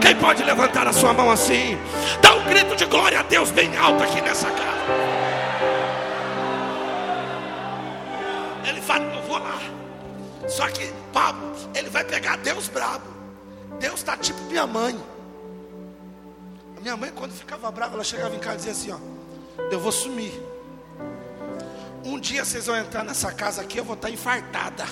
Quem 0.00 0.14
pode 0.14 0.44
levantar 0.44 0.86
a 0.86 0.92
sua 0.92 1.12
mão 1.12 1.30
assim? 1.30 1.76
Dá 2.20 2.34
um 2.34 2.44
grito 2.44 2.76
de 2.76 2.84
glória 2.84 3.20
a 3.20 3.22
Deus 3.22 3.50
bem 3.50 3.76
alto 3.76 4.04
aqui 4.04 4.20
nessa 4.20 4.48
casa. 4.50 5.05
Fala, 8.86 9.04
eu 9.04 9.22
vou 9.22 9.38
lá. 9.38 9.58
Só 10.48 10.68
que 10.68 10.92
Pablo, 11.12 11.54
ele 11.74 11.90
vai 11.90 12.04
pegar 12.04 12.36
Deus 12.36 12.68
brabo. 12.68 13.06
Deus 13.78 13.96
está 13.96 14.16
tipo 14.16 14.40
minha 14.44 14.66
mãe. 14.66 14.98
Minha 16.80 16.96
mãe, 16.96 17.10
quando 17.14 17.32
ficava 17.32 17.70
brava, 17.70 17.94
ela 17.94 18.04
chegava 18.04 18.34
em 18.34 18.38
casa 18.38 18.54
e 18.54 18.72
dizia 18.72 18.94
assim: 18.94 19.02
Ó, 19.58 19.62
eu 19.70 19.80
vou 19.80 19.90
sumir. 19.90 20.32
Um 22.04 22.20
dia 22.20 22.44
vocês 22.44 22.66
vão 22.66 22.76
entrar 22.76 23.02
nessa 23.02 23.32
casa 23.32 23.62
aqui, 23.62 23.78
eu 23.78 23.84
vou 23.84 23.94
estar 23.94 24.08
infartada. 24.08 24.86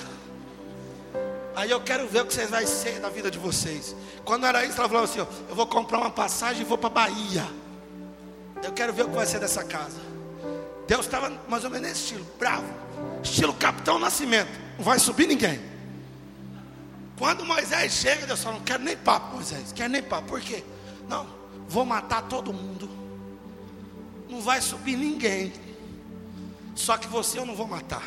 Aí 1.55 1.71
eu 1.71 1.79
quero 1.79 2.05
ver 2.07 2.23
o 2.23 2.25
que 2.25 2.33
vocês 2.33 2.49
vão 2.49 2.67
ser 2.67 2.99
da 2.99 3.09
vida 3.09 3.31
de 3.31 3.39
vocês. 3.39 3.95
Quando 4.25 4.45
era 4.45 4.65
isso, 4.65 4.77
ela 4.77 4.89
falava 4.89 5.05
assim: 5.05 5.21
ó, 5.21 5.25
Eu 5.47 5.55
vou 5.55 5.65
comprar 5.65 5.99
uma 5.99 6.11
passagem 6.11 6.63
e 6.63 6.65
vou 6.65 6.77
para 6.77 6.89
Bahia. 6.89 7.45
Eu 8.61 8.73
quero 8.73 8.91
ver 8.91 9.03
o 9.03 9.09
que 9.09 9.15
vai 9.15 9.25
ser 9.25 9.39
dessa 9.39 9.63
casa. 9.63 10.14
Deus 10.87 11.05
estava 11.05 11.29
mais 11.47 11.63
ou 11.63 11.69
menos 11.69 11.87
nesse 11.87 12.01
estilo, 12.01 12.25
bravo. 12.37 12.65
Estilo 13.23 13.53
Capitão 13.53 13.97
Nascimento. 13.97 14.51
Não 14.77 14.85
vai 14.85 14.99
subir 14.99 15.27
ninguém. 15.27 15.59
Quando 17.17 17.45
Moisés 17.45 17.93
chega, 17.93 18.27
Deus 18.27 18.43
fala: 18.43 18.57
Não 18.57 18.63
quero 18.63 18.83
nem 18.83 18.95
papo, 18.95 19.35
Moisés. 19.35 19.71
Quero 19.71 19.89
nem 19.89 20.03
papo. 20.03 20.27
Por 20.27 20.41
quê? 20.41 20.63
Não, 21.07 21.27
vou 21.67 21.85
matar 21.85 22.23
todo 22.23 22.53
mundo. 22.53 22.89
Não 24.29 24.41
vai 24.41 24.61
subir 24.61 24.97
ninguém. 24.97 25.53
Só 26.75 26.97
que 26.97 27.07
você 27.07 27.39
eu 27.39 27.45
não 27.45 27.55
vou 27.55 27.67
matar. 27.67 28.03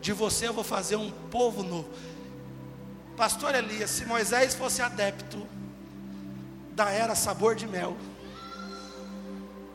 De 0.00 0.12
você 0.12 0.46
eu 0.46 0.52
vou 0.52 0.64
fazer 0.64 0.96
um 0.96 1.10
povo 1.10 1.62
novo. 1.62 1.88
Pastor 3.16 3.54
Elias, 3.54 3.90
se 3.90 4.04
Moisés 4.04 4.54
fosse 4.54 4.82
adepto 4.82 5.46
da 6.72 6.90
era 6.90 7.14
sabor 7.14 7.54
de 7.54 7.66
mel, 7.66 7.96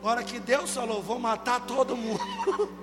hora 0.08 0.22
que 0.24 0.40
Deus 0.40 0.70
falou, 0.72 1.02
vou 1.02 1.18
matar 1.18 1.60
todo 1.60 1.96
mundo, 1.96 2.20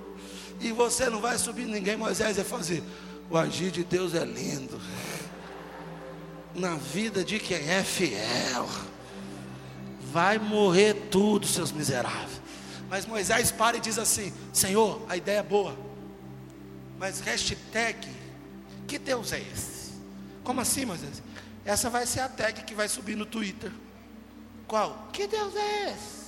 e 0.60 0.72
você 0.72 1.10
não 1.10 1.20
vai 1.20 1.38
subir 1.38 1.66
ninguém, 1.66 1.96
Moisés 1.96 2.36
ia 2.36 2.44
fazer. 2.44 2.82
O 3.28 3.36
agir 3.36 3.70
de 3.70 3.84
Deus 3.84 4.14
é 4.14 4.24
lindo, 4.24 4.80
na 6.54 6.74
vida 6.76 7.22
de 7.22 7.38
quem 7.38 7.68
é 7.68 7.82
fiel, 7.82 8.68
vai 10.10 10.38
morrer 10.38 10.94
tudo, 11.10 11.46
seus 11.46 11.70
miseráveis. 11.70 12.40
Mas 12.88 13.06
Moisés 13.06 13.52
para 13.52 13.76
e 13.76 13.80
diz 13.80 13.98
assim: 13.98 14.32
Senhor, 14.52 15.00
a 15.08 15.16
ideia 15.16 15.38
é 15.38 15.42
boa, 15.42 15.76
mas 16.98 17.20
hashtag, 17.20 18.08
que 18.88 18.98
Deus 18.98 19.32
é 19.32 19.40
esse? 19.40 19.92
Como 20.42 20.60
assim, 20.60 20.84
Moisés? 20.84 21.22
Essa 21.64 21.88
vai 21.88 22.06
ser 22.06 22.20
a 22.20 22.28
tag 22.28 22.64
que 22.64 22.74
vai 22.74 22.88
subir 22.88 23.16
no 23.16 23.24
Twitter. 23.24 23.70
Qual? 24.66 25.08
Que 25.12 25.26
Deus 25.26 25.54
é 25.54 25.92
esse? 25.92 26.19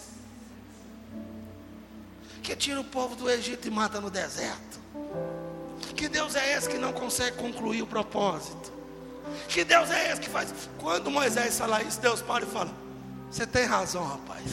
Que 2.43 2.57
tira 2.57 2.81
o 2.81 2.85
povo 2.85 3.15
do 3.15 3.31
Egito 3.31 3.69
e 3.69 3.71
mata 3.71 4.01
no 4.01 4.11
deserto. 4.11 4.81
Que 5.97 6.09
Deus 6.09 6.35
é 6.35 6.57
esse 6.57 6.69
que 6.69 6.79
não 6.79 6.93
consegue 6.93 7.37
concluir 7.37 7.83
o 7.83 7.87
propósito? 7.87 8.73
Que 9.49 9.65
Deus 9.65 9.91
é 9.91 10.11
esse 10.11 10.21
que 10.21 10.29
faz? 10.29 10.53
Quando 10.79 11.11
Moisés 11.11 11.59
fala 11.59 11.83
isso, 11.83 12.01
Deus 12.01 12.21
para 12.21 12.45
e 12.45 12.49
fala: 12.49 12.71
Você 13.31 13.47
tem 13.47 13.65
razão, 13.65 14.05
rapaz. 14.05 14.45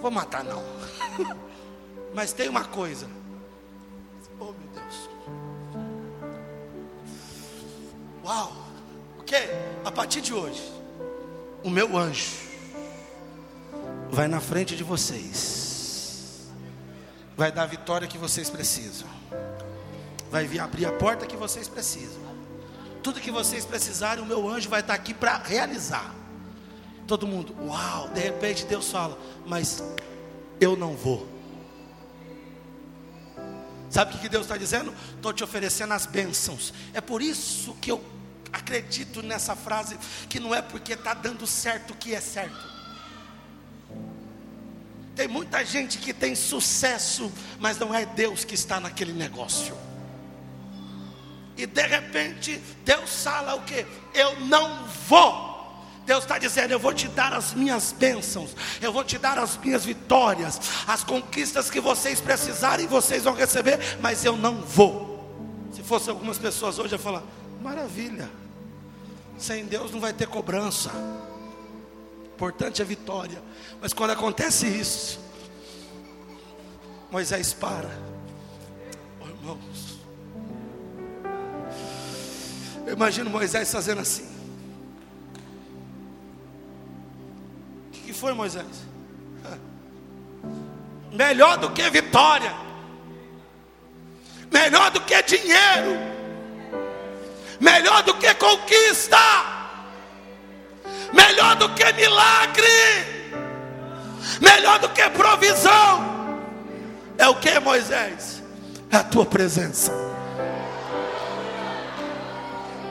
Vou 0.00 0.10
matar 0.10 0.44
não. 0.44 0.62
Mas 2.14 2.32
tem 2.32 2.48
uma 2.48 2.64
coisa. 2.64 3.08
Oh 4.38 4.44
meu 4.44 4.68
Deus. 4.74 5.10
Uau! 8.24 8.52
O 9.18 9.22
que? 9.24 9.36
A 9.84 9.90
partir 9.90 10.20
de 10.20 10.32
hoje, 10.32 10.62
o 11.64 11.70
meu 11.70 11.96
anjo 11.96 12.36
vai 14.10 14.28
na 14.28 14.40
frente 14.40 14.76
de 14.76 14.84
vocês, 14.84 15.67
vai 17.38 17.52
dar 17.52 17.62
a 17.62 17.66
vitória 17.66 18.08
que 18.08 18.18
vocês 18.18 18.50
precisam, 18.50 19.06
vai 20.28 20.44
vir 20.44 20.58
abrir 20.58 20.86
a 20.86 20.92
porta 20.92 21.24
que 21.24 21.36
vocês 21.36 21.68
precisam. 21.68 22.20
Tudo 23.00 23.20
que 23.20 23.30
vocês 23.30 23.64
precisarem, 23.64 24.24
o 24.24 24.26
meu 24.26 24.48
anjo 24.48 24.68
vai 24.68 24.80
estar 24.80 24.94
aqui 24.94 25.14
para 25.14 25.38
realizar. 25.38 26.12
Todo 27.06 27.28
mundo, 27.28 27.54
uau! 27.64 28.08
De 28.08 28.18
repente 28.18 28.66
Deus 28.66 28.90
fala, 28.90 29.16
mas 29.46 29.80
eu 30.60 30.76
não 30.76 30.96
vou. 30.96 31.28
Sabe 33.88 34.16
o 34.16 34.18
que 34.18 34.28
Deus 34.28 34.42
está 34.42 34.56
dizendo? 34.56 34.92
Estou 35.14 35.32
te 35.32 35.44
oferecendo 35.44 35.94
as 35.94 36.06
bênçãos. 36.06 36.74
É 36.92 37.00
por 37.00 37.22
isso 37.22 37.72
que 37.80 37.92
eu 37.92 38.04
acredito 38.52 39.22
nessa 39.22 39.54
frase 39.54 39.96
que 40.28 40.40
não 40.40 40.52
é 40.52 40.60
porque 40.60 40.94
está 40.94 41.14
dando 41.14 41.46
certo 41.46 41.94
que 41.94 42.16
é 42.16 42.20
certo. 42.20 42.77
Tem 45.18 45.26
muita 45.26 45.64
gente 45.64 45.98
que 45.98 46.12
tem 46.12 46.36
sucesso, 46.36 47.32
mas 47.58 47.76
não 47.76 47.92
é 47.92 48.06
Deus 48.06 48.44
que 48.44 48.54
está 48.54 48.78
naquele 48.78 49.12
negócio. 49.12 49.76
E 51.56 51.66
de 51.66 51.86
repente, 51.88 52.62
Deus 52.84 53.24
fala 53.24 53.56
o 53.56 53.62
que? 53.62 53.84
Eu 54.14 54.38
não 54.42 54.86
vou. 55.08 55.74
Deus 56.06 56.22
está 56.22 56.38
dizendo: 56.38 56.70
Eu 56.70 56.78
vou 56.78 56.94
te 56.94 57.08
dar 57.08 57.32
as 57.32 57.52
minhas 57.52 57.90
bênçãos, 57.90 58.54
eu 58.80 58.92
vou 58.92 59.02
te 59.02 59.18
dar 59.18 59.38
as 59.38 59.56
minhas 59.56 59.84
vitórias, 59.84 60.60
as 60.86 61.02
conquistas 61.02 61.68
que 61.68 61.80
vocês 61.80 62.20
precisarem, 62.20 62.86
vocês 62.86 63.24
vão 63.24 63.34
receber, 63.34 63.98
mas 64.00 64.24
eu 64.24 64.36
não 64.36 64.60
vou. 64.60 65.68
Se 65.72 65.82
fosse 65.82 66.08
algumas 66.08 66.38
pessoas 66.38 66.78
hoje, 66.78 66.94
eu 66.94 66.98
falar: 66.98 67.24
Maravilha. 67.60 68.30
Sem 69.36 69.64
Deus 69.64 69.90
não 69.90 69.98
vai 69.98 70.12
ter 70.12 70.28
cobrança. 70.28 70.92
Importante 72.38 72.80
é 72.80 72.84
vitória. 72.84 73.42
Mas 73.80 73.92
quando 73.92 74.12
acontece 74.12 74.64
isso, 74.64 75.18
Moisés 77.10 77.52
para. 77.52 77.90
Oh, 79.20 79.26
irmãos. 79.26 79.98
Eu 82.86 82.92
imagino 82.92 83.28
Moisés 83.28 83.72
fazendo 83.72 84.02
assim. 84.02 84.24
O 87.88 87.90
que, 87.90 88.00
que 88.02 88.12
foi, 88.12 88.32
Moisés? 88.32 88.86
Melhor 91.10 91.58
do 91.58 91.72
que 91.72 91.90
vitória. 91.90 92.54
Melhor 94.48 94.92
do 94.92 95.00
que 95.00 95.20
dinheiro 95.24 96.18
melhor 97.60 98.02
do 98.04 98.14
que 98.14 98.32
conquista, 98.34 99.18
melhor 101.12 101.56
do 101.56 101.68
que 101.70 101.92
milagre, 101.92 103.28
melhor 104.40 104.78
do 104.78 104.88
que 104.88 105.08
provisão. 105.10 106.18
É 107.16 107.28
o 107.28 107.34
que, 107.34 107.58
Moisés? 107.60 108.42
É 108.90 108.96
a 108.96 109.04
tua 109.04 109.26
presença. 109.26 109.92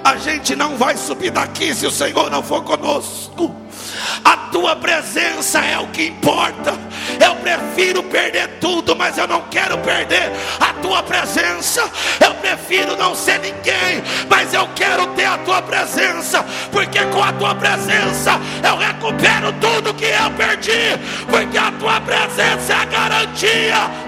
A 0.04 0.16
gente 0.16 0.56
não 0.56 0.78
vai 0.78 0.96
subir 0.96 1.32
daqui 1.32 1.74
se 1.76 1.86
o 1.86 1.92
Senhor 1.92 2.30
não 2.30 2.42
for 2.42 2.64
conosco. 2.64 3.54
A 4.24 4.37
tua 4.52 4.76
presença 4.76 5.60
é 5.60 5.78
o 5.80 5.88
que 5.88 6.08
importa. 6.08 6.74
Eu 7.24 7.36
prefiro 7.36 8.04
perder 8.04 8.48
tudo, 8.60 8.96
mas 8.96 9.18
eu 9.18 9.28
não 9.28 9.42
quero 9.44 9.78
perder 9.80 10.32
a 10.60 10.74
tua 10.82 11.04
presença. 11.04 11.90
Eu 12.20 12.34
prefiro 12.36 12.96
não 12.98 13.16
ser 13.16 13.40
ninguém, 13.40 14.04
mas 14.30 14.54
eu 14.54 14.68
quero 14.76 15.08
ter 15.08 15.26
a 15.26 15.38
tua 15.40 15.62
presença, 15.62 16.44
porque 16.72 17.00
com 17.06 17.24
a 17.24 17.32
tua 17.34 17.56
presença 17.56 18.40
eu 18.64 18.78
recupero 18.78 19.54
tudo 19.54 19.94
que 19.94 20.06
eu 20.06 20.32
perdi, 20.32 20.98
porque 21.30 21.58
a 21.58 21.72
tua 21.72 22.02
presença 22.02 22.74
é 22.74 22.76
a 22.76 22.86
garantia 22.86 24.07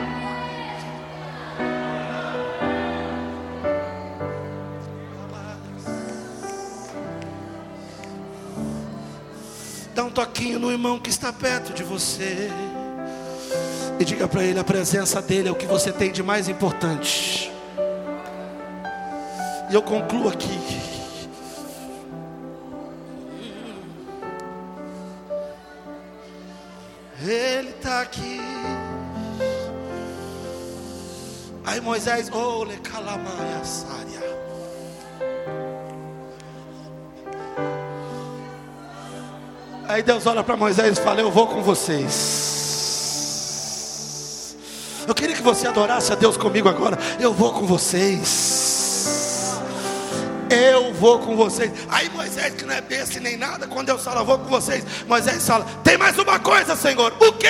Dá 10.00 10.06
um 10.06 10.10
toquinho 10.10 10.60
no 10.60 10.72
irmão 10.72 10.98
que 10.98 11.10
está 11.10 11.34
perto 11.34 11.74
de 11.74 11.84
você. 11.84 12.50
E 14.00 14.06
diga 14.06 14.30
para 14.30 14.42
ele: 14.46 14.58
a 14.58 14.64
presença 14.64 15.22
dele 15.22 15.50
é 15.50 15.52
o 15.52 15.56
que 15.56 15.66
você 15.66 15.92
tem 15.92 16.10
de 16.10 16.24
mais 16.24 16.48
importante. 16.48 17.52
E 19.70 19.74
eu 19.74 19.82
concluo 19.82 20.30
aqui. 20.30 20.58
Ele 27.22 27.72
está 27.72 28.00
aqui. 28.00 28.40
Aí 31.66 31.82
Moisés, 31.82 32.30
le 32.30 32.78
calamaya 32.78 33.66
sária. 33.66 34.39
Aí 39.90 40.02
Deus 40.04 40.26
olha 40.28 40.44
para 40.44 40.56
Moisés 40.56 41.00
e 41.00 41.02
fala: 41.02 41.20
Eu 41.20 41.32
vou 41.32 41.48
com 41.48 41.64
vocês. 41.64 42.16
Eu 45.08 45.16
queria 45.16 45.36
que 45.36 45.42
você 45.42 45.66
adorasse 45.68 46.14
a 46.14 46.16
Deus 46.16 46.38
comigo 46.38 46.70
agora. 46.70 46.96
Eu 47.20 47.34
vou 47.34 47.52
com 47.52 47.66
vocês. 47.66 49.60
Eu 50.48 50.94
vou 50.94 51.18
com 51.18 51.36
vocês. 51.36 51.72
Aí 51.90 52.08
Moisés, 52.12 52.54
que 52.54 52.66
não 52.66 52.76
é 52.76 52.82
besta 52.82 53.20
nem 53.20 53.36
nada, 53.36 53.66
quando 53.68 53.88
Deus 53.88 54.04
fala, 54.04 54.22
eu 54.22 54.26
vou 54.26 54.38
com 54.38 54.46
vocês, 54.46 54.86
Moisés 55.08 55.48
fala: 55.48 55.66
Tem 55.84 55.98
mais 55.98 56.16
uma 56.20 56.38
coisa, 56.40 56.76
Senhor. 56.76 57.12
O 57.20 57.34
quê? 57.34 57.48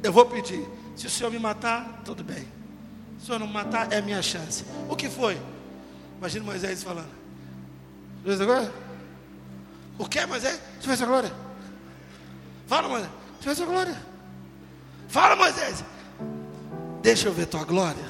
Eu 0.00 0.12
vou 0.12 0.26
pedir. 0.26 0.64
Se 0.94 1.08
o 1.08 1.10
Senhor 1.10 1.32
me 1.32 1.40
matar, 1.40 2.02
tudo 2.04 2.22
bem. 2.22 2.46
Se 3.18 3.24
o 3.24 3.26
Senhor 3.26 3.40
não 3.40 3.48
me 3.48 3.52
matar, 3.52 3.92
é 3.92 4.00
minha 4.00 4.22
chance. 4.22 4.64
O 4.88 4.94
que 4.94 5.08
foi? 5.08 5.36
Imagina 6.18 6.44
Moisés 6.44 6.84
falando. 6.84 7.18
Agora? 8.40 8.87
O 9.98 10.06
que, 10.06 10.24
Moisés? 10.26 10.60
Deixa 10.74 10.84
eu 10.84 10.88
ver 10.90 10.96
sua 10.96 11.06
glória. 11.06 11.32
Fala, 12.66 12.88
Moisés. 12.88 13.10
Ver 13.40 13.54
sua 13.56 13.66
glória. 13.66 13.96
Fala, 15.08 15.36
Moisés. 15.36 15.84
Deixa 17.02 17.28
eu 17.28 17.32
ver 17.32 17.46
tua 17.46 17.64
glória. 17.64 18.04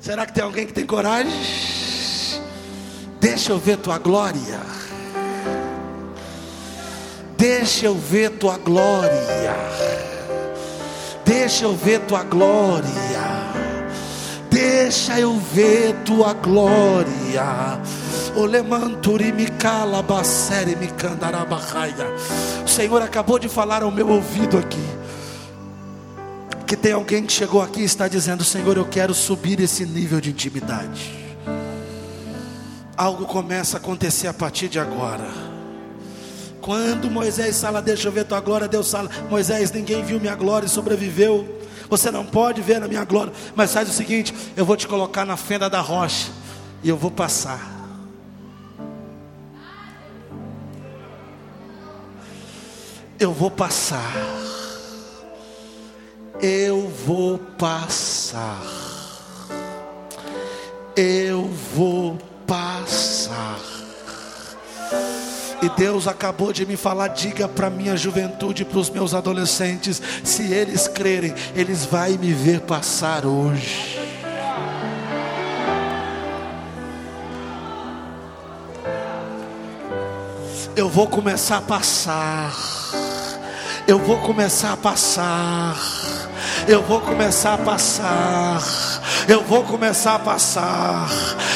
Será 0.00 0.26
que 0.26 0.32
tem 0.32 0.44
alguém 0.44 0.66
que 0.66 0.72
tem 0.72 0.86
coragem? 0.86 1.32
Deixa 3.18 3.52
eu 3.52 3.58
ver 3.58 3.78
tua 3.78 3.98
glória. 3.98 4.60
Deixa 7.36 7.86
eu 7.86 7.94
ver 7.94 8.30
tua 8.38 8.56
glória. 8.58 9.10
Deixa 11.24 11.64
eu 11.64 11.74
ver 11.74 12.00
tua 12.00 12.22
glória. 12.22 13.55
Deixa 14.56 15.20
eu 15.20 15.38
ver 15.38 15.94
tua 16.02 16.32
glória. 16.32 17.78
Olemanturi 18.34 19.30
me 19.30 19.48
cala, 19.48 20.02
basere 20.02 20.74
me. 20.74 20.88
O 22.64 22.66
Senhor 22.66 23.02
acabou 23.02 23.38
de 23.38 23.50
falar 23.50 23.82
ao 23.82 23.90
meu 23.90 24.08
ouvido 24.08 24.56
aqui. 24.56 24.82
Que 26.66 26.74
tem 26.74 26.92
alguém 26.92 27.26
que 27.26 27.34
chegou 27.34 27.60
aqui 27.60 27.80
e 27.80 27.84
está 27.84 28.08
dizendo: 28.08 28.42
Senhor, 28.42 28.78
eu 28.78 28.86
quero 28.86 29.12
subir 29.12 29.60
esse 29.60 29.84
nível 29.84 30.22
de 30.22 30.30
intimidade. 30.30 31.12
Algo 32.96 33.26
começa 33.26 33.76
a 33.76 33.78
acontecer 33.78 34.26
a 34.26 34.32
partir 34.32 34.68
de 34.68 34.80
agora. 34.80 35.28
Quando 36.62 37.10
Moisés 37.10 37.60
fala, 37.60 37.82
deixa 37.82 38.08
eu 38.08 38.12
ver 38.12 38.24
tua 38.24 38.40
glória, 38.40 38.66
Deus 38.66 38.90
fala, 38.90 39.10
Moisés, 39.28 39.70
ninguém 39.70 40.02
viu 40.02 40.18
minha 40.18 40.34
glória 40.34 40.66
e 40.66 40.70
sobreviveu. 40.70 41.65
Você 41.88 42.10
não 42.10 42.24
pode 42.24 42.60
ver 42.62 42.82
a 42.82 42.88
minha 42.88 43.04
glória, 43.04 43.32
mas 43.54 43.72
faz 43.72 43.88
o 43.88 43.92
seguinte: 43.92 44.34
eu 44.56 44.64
vou 44.64 44.76
te 44.76 44.86
colocar 44.86 45.24
na 45.24 45.36
fenda 45.36 45.68
da 45.70 45.80
rocha 45.80 46.30
e 46.82 46.88
eu 46.88 46.96
vou 46.96 47.10
passar. 47.10 47.74
Eu 53.18 53.32
vou 53.32 53.50
passar. 53.50 54.12
Eu 56.40 56.88
vou 56.88 57.38
passar. 57.38 58.62
Eu 60.94 61.44
vou 61.74 62.18
E 65.66 65.68
Deus 65.70 66.06
acabou 66.06 66.52
de 66.52 66.64
me 66.64 66.76
falar, 66.76 67.08
diga 67.08 67.48
para 67.48 67.68
minha 67.68 67.96
juventude, 67.96 68.64
para 68.64 68.78
os 68.78 68.88
meus 68.88 69.12
adolescentes, 69.12 70.00
se 70.22 70.52
eles 70.52 70.86
crerem, 70.86 71.34
eles 71.56 71.84
vão 71.84 72.08
me 72.10 72.32
ver 72.32 72.60
passar 72.60 73.26
hoje. 73.26 73.98
Eu 80.76 80.88
vou 80.88 81.08
começar 81.08 81.56
a 81.56 81.62
passar. 81.62 82.54
Eu 83.88 83.98
vou 83.98 84.18
começar 84.18 84.74
a 84.74 84.76
passar. 84.76 85.76
Eu 86.68 86.80
vou 86.80 87.00
começar 87.00 87.54
a 87.54 87.58
passar. 87.58 88.62
Eu 89.26 89.42
vou 89.42 89.64
começar 89.64 90.14
a 90.14 90.18
passar. 90.20 91.08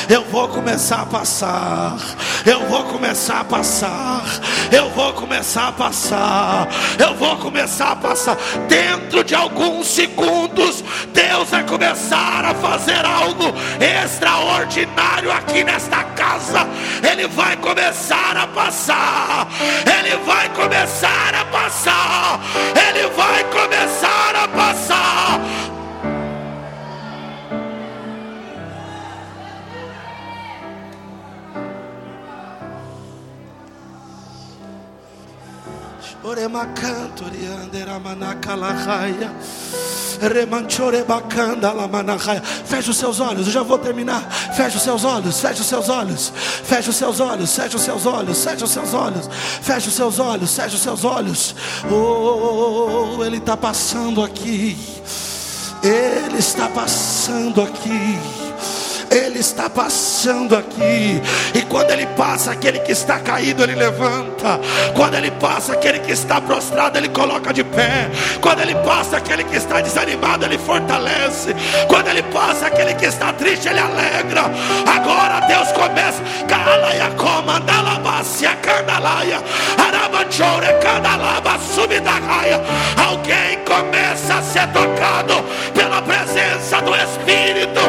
Eu 0.09 0.25
vou 0.25 0.49
começar 0.49 1.03
a 1.03 1.07
passar. 1.07 1.97
Eu 2.47 2.67
vou 2.69 2.85
começar 2.85 3.41
a 3.41 3.45
passar. 3.45 4.23
Eu 4.73 4.89
vou 4.91 5.13
começar 5.13 5.69
a 5.69 5.73
passar. 5.73 6.69
Eu 6.99 7.15
vou 7.15 7.37
começar 7.37 7.93
a 7.93 7.97
passar. 7.97 8.37
Dentro 8.69 9.23
de 9.25 9.35
alguns 9.35 9.87
segundos, 9.89 10.83
Deus 11.13 11.51
vai 11.51 11.65
começar 11.65 12.45
a 12.45 12.55
fazer 12.55 13.05
algo 13.05 13.53
extraordinário 13.81 15.31
aqui 15.33 15.65
nesta 15.65 16.03
casa. 16.05 16.67
Ele 17.03 17.27
vai 17.29 17.57
começar 17.57 18.37
a 18.37 18.47
passar. 18.47 19.49
Ele 19.99 20.17
vai 20.25 20.49
começar 20.51 21.35
a 21.35 21.45
passar. 21.47 22.41
Ele 22.89 23.09
vai 23.11 23.45
Feche 42.67 42.91
os 42.91 42.97
seus 42.99 43.21
olhos, 43.21 43.47
eu 43.47 43.53
já 43.53 43.63
vou 43.63 43.79
terminar. 43.79 44.23
Feche 44.55 44.77
os 44.77 44.83
seus 44.83 45.05
olhos, 45.05 45.41
feche 45.41 45.61
os 45.61 45.67
seus 45.67 45.89
olhos, 45.89 46.33
feche 46.65 46.91
os 46.91 46.97
seus 46.97 47.21
olhos, 47.21 47.57
feche 47.57 47.77
os 47.77 47.83
seus 47.83 48.07
olhos, 48.07 48.45
feche 48.45 48.65
os 48.65 48.71
seus 48.71 48.95
olhos, 48.95 49.29
feche 49.63 49.89
os 49.89 49.95
seus 49.95 50.19
olhos, 50.19 50.55
feche 50.55 50.77
os 50.77 50.83
seus 50.83 51.05
olhos. 51.05 51.55
Oh, 51.91 53.25
ele 53.25 53.39
está 53.39 53.57
passando 53.57 54.23
aqui. 54.23 54.77
Ele 55.83 56.39
está 56.39 56.69
passando 56.69 57.63
aqui. 57.63 58.50
Ele 59.11 59.41
está 59.41 59.69
passando 59.69 60.57
aqui. 60.57 61.21
E 61.55 61.63
quando 61.63 61.91
Ele 61.91 62.07
passa, 62.07 62.53
aquele 62.53 62.79
que 62.79 62.93
está 62.93 63.19
caído, 63.19 63.65
Ele 63.65 63.75
levanta. 63.75 64.61
Quando 64.95 65.15
Ele 65.17 65.33
passa, 65.33 65.73
aquele 65.73 65.99
que 65.99 66.13
está 66.13 66.41
prostrado, 66.41 66.97
Ele 66.97 67.09
coloca 67.09 67.53
de 67.53 67.65
pé. 67.65 68.09
Quando 68.41 68.61
Ele 68.61 68.75
passa, 68.77 69.17
aquele 69.17 69.43
que 69.43 69.57
está 69.57 69.81
desanimado, 69.81 70.45
Ele 70.45 70.59
fortalece. 70.59 71.55
Quando 71.89 72.09
Ele 72.09 72.23
passa, 72.23 72.69
aquele 72.69 72.95
que 72.95 73.07
está 73.07 73.33
triste, 73.33 73.69
Ele 73.69 73.81
alegra. 73.81 74.43
Agora 74.87 75.41
Deus 75.47 75.73
começa. 75.73 76.23
Calaya 76.47 77.11
comandalabacia 77.17 78.55
candalaia. 78.57 79.43
Arabanchore 79.77 80.73
candalaba 80.81 81.59
subidagaia. 81.75 82.61
Alguém 82.97 83.59
começa 83.65 84.35
a 84.35 84.43
ser 84.43 84.67
tocado 84.69 85.43
pela 85.75 86.01
presença 86.03 86.81
do 86.83 86.95
Espírito. 86.95 87.81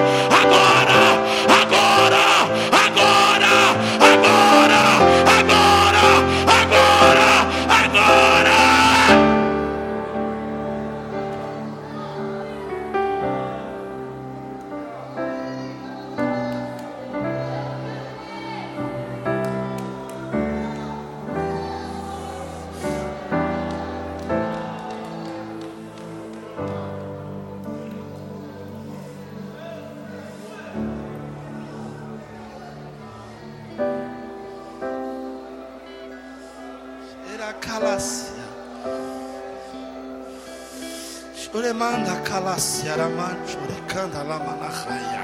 Lamasiaramanchuricanda 42.52 44.28
Lamanahaya. 44.28 45.24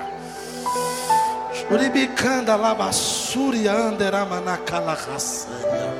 Churibicanda 1.53 2.55
Lamasuri 2.57 3.67
Anderamanakalahasana. 3.67 5.91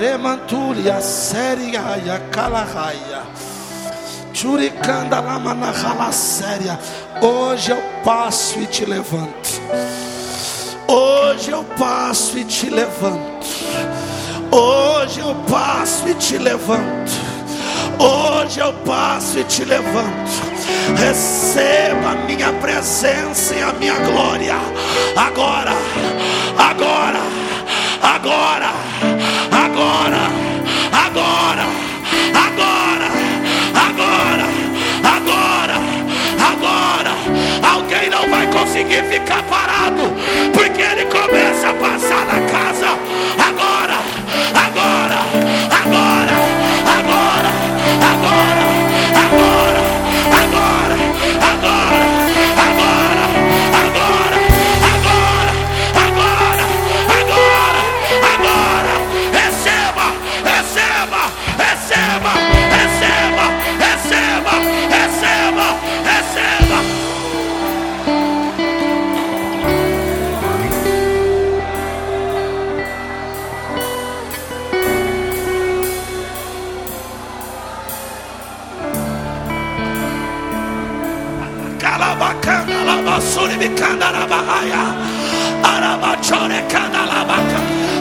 Remanturia 0.00 0.98
Seriaya 1.00 2.18
Kalahaya. 2.30 3.22
Churicanda 4.32 5.20
Lamanahala 5.20 6.10
Séria. 6.10 6.78
Hoje 7.20 7.72
eu 7.72 7.82
passo 8.02 8.58
e 8.60 8.66
te 8.66 8.86
levanto. 8.86 9.60
Hoje 10.88 11.50
eu 11.50 11.64
passo 11.78 12.38
e 12.38 12.44
te 12.44 12.70
levanto. 12.70 13.46
Hoje 14.50 15.20
eu 15.20 15.34
passo 15.46 16.08
e 16.08 16.14
te 16.14 16.38
levanto. 16.38 17.23
Hoje 17.98 18.60
eu 18.60 18.72
passo 18.84 19.38
e 19.38 19.44
te 19.44 19.64
levanto. 19.64 20.54
Receba 20.96 22.10
a 22.10 22.14
minha 22.26 22.52
presença 22.54 23.54
e 23.54 23.62
a 23.62 23.72
minha 23.72 23.94
glória. 23.94 24.56
Agora, 25.16 25.72
agora, 26.58 27.20
agora, 28.02 28.70
agora, 29.50 30.22
agora, 30.92 31.66
agora, 32.34 33.08
agora, 33.86 35.76
agora. 36.46 37.12
Alguém 37.74 38.10
não 38.10 38.28
vai 38.28 38.46
conseguir 38.48 39.04
ficar 39.04 39.42
parado, 39.44 40.12
porque 40.52 40.82
ele 40.82 41.06
começa 41.06 41.70
a 41.70 41.74
passar 41.74 42.26
na 42.26 42.40
casa. 42.50 42.98
Agora, 43.38 43.93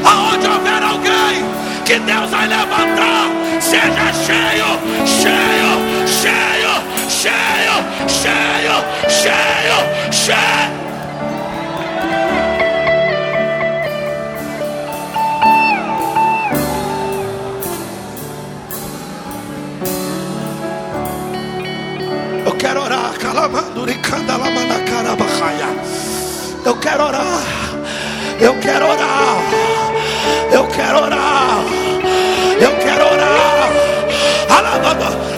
Aonde 0.06 0.48
houver 0.48 0.84
alguém 0.84 1.46
que 1.86 2.00
Deus 2.00 2.30
vai 2.30 2.48
levantar, 2.48 3.30
seja 3.62 4.12
cheio, 4.26 4.80
cheio, 5.06 5.72
cheio, 6.06 6.74
cheio, 7.10 7.53
Eu 26.66 26.76
quero 26.78 27.04
orar. 27.04 27.44
Eu 28.40 28.54
quero 28.60 28.86
orar. 28.86 29.38
Eu 30.52 30.68
quero 30.68 31.04
orar. 31.04 31.64
Eu 32.60 32.72
quero 32.78 33.06
orar. 33.06 33.70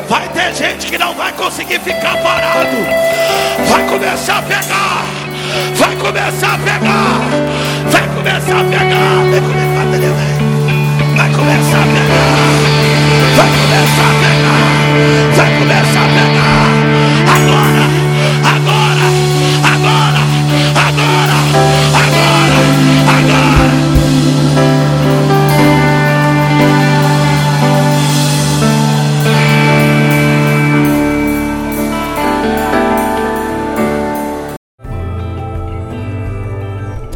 Vai 0.07 0.27
ter 0.29 0.53
gente 0.53 0.85
que 0.85 0.97
não 0.99 1.15
vai 1.15 1.31
conseguir 1.33 1.79
ficar 1.79 2.15
parado. 2.21 2.77
Vai 3.67 3.87
começar 3.87 4.37
a 4.37 4.41
pegar. 4.43 5.05
Vai 5.75 5.95
começar 5.95 6.53
a 6.53 6.57
pegar. 6.59 7.21
Vai 7.89 8.07
começar 8.09 8.59
a 8.59 8.63
pegar. 8.63 9.23
Vem 9.31 9.41
comigo, 9.41 9.75
bateria, 9.75 10.13
vem. 10.13 11.17
Vai 11.17 11.29
começar 11.31 11.81
a 11.81 11.87
pegar. 11.95 12.35
Vai 13.35 13.49
começar 13.57 14.09
a 14.09 14.15
pegar. 14.21 14.65
Vai 15.35 15.49
começar 15.59 16.01
a 16.01 16.09
pegar. 16.13 16.65
Agora. 17.35 17.74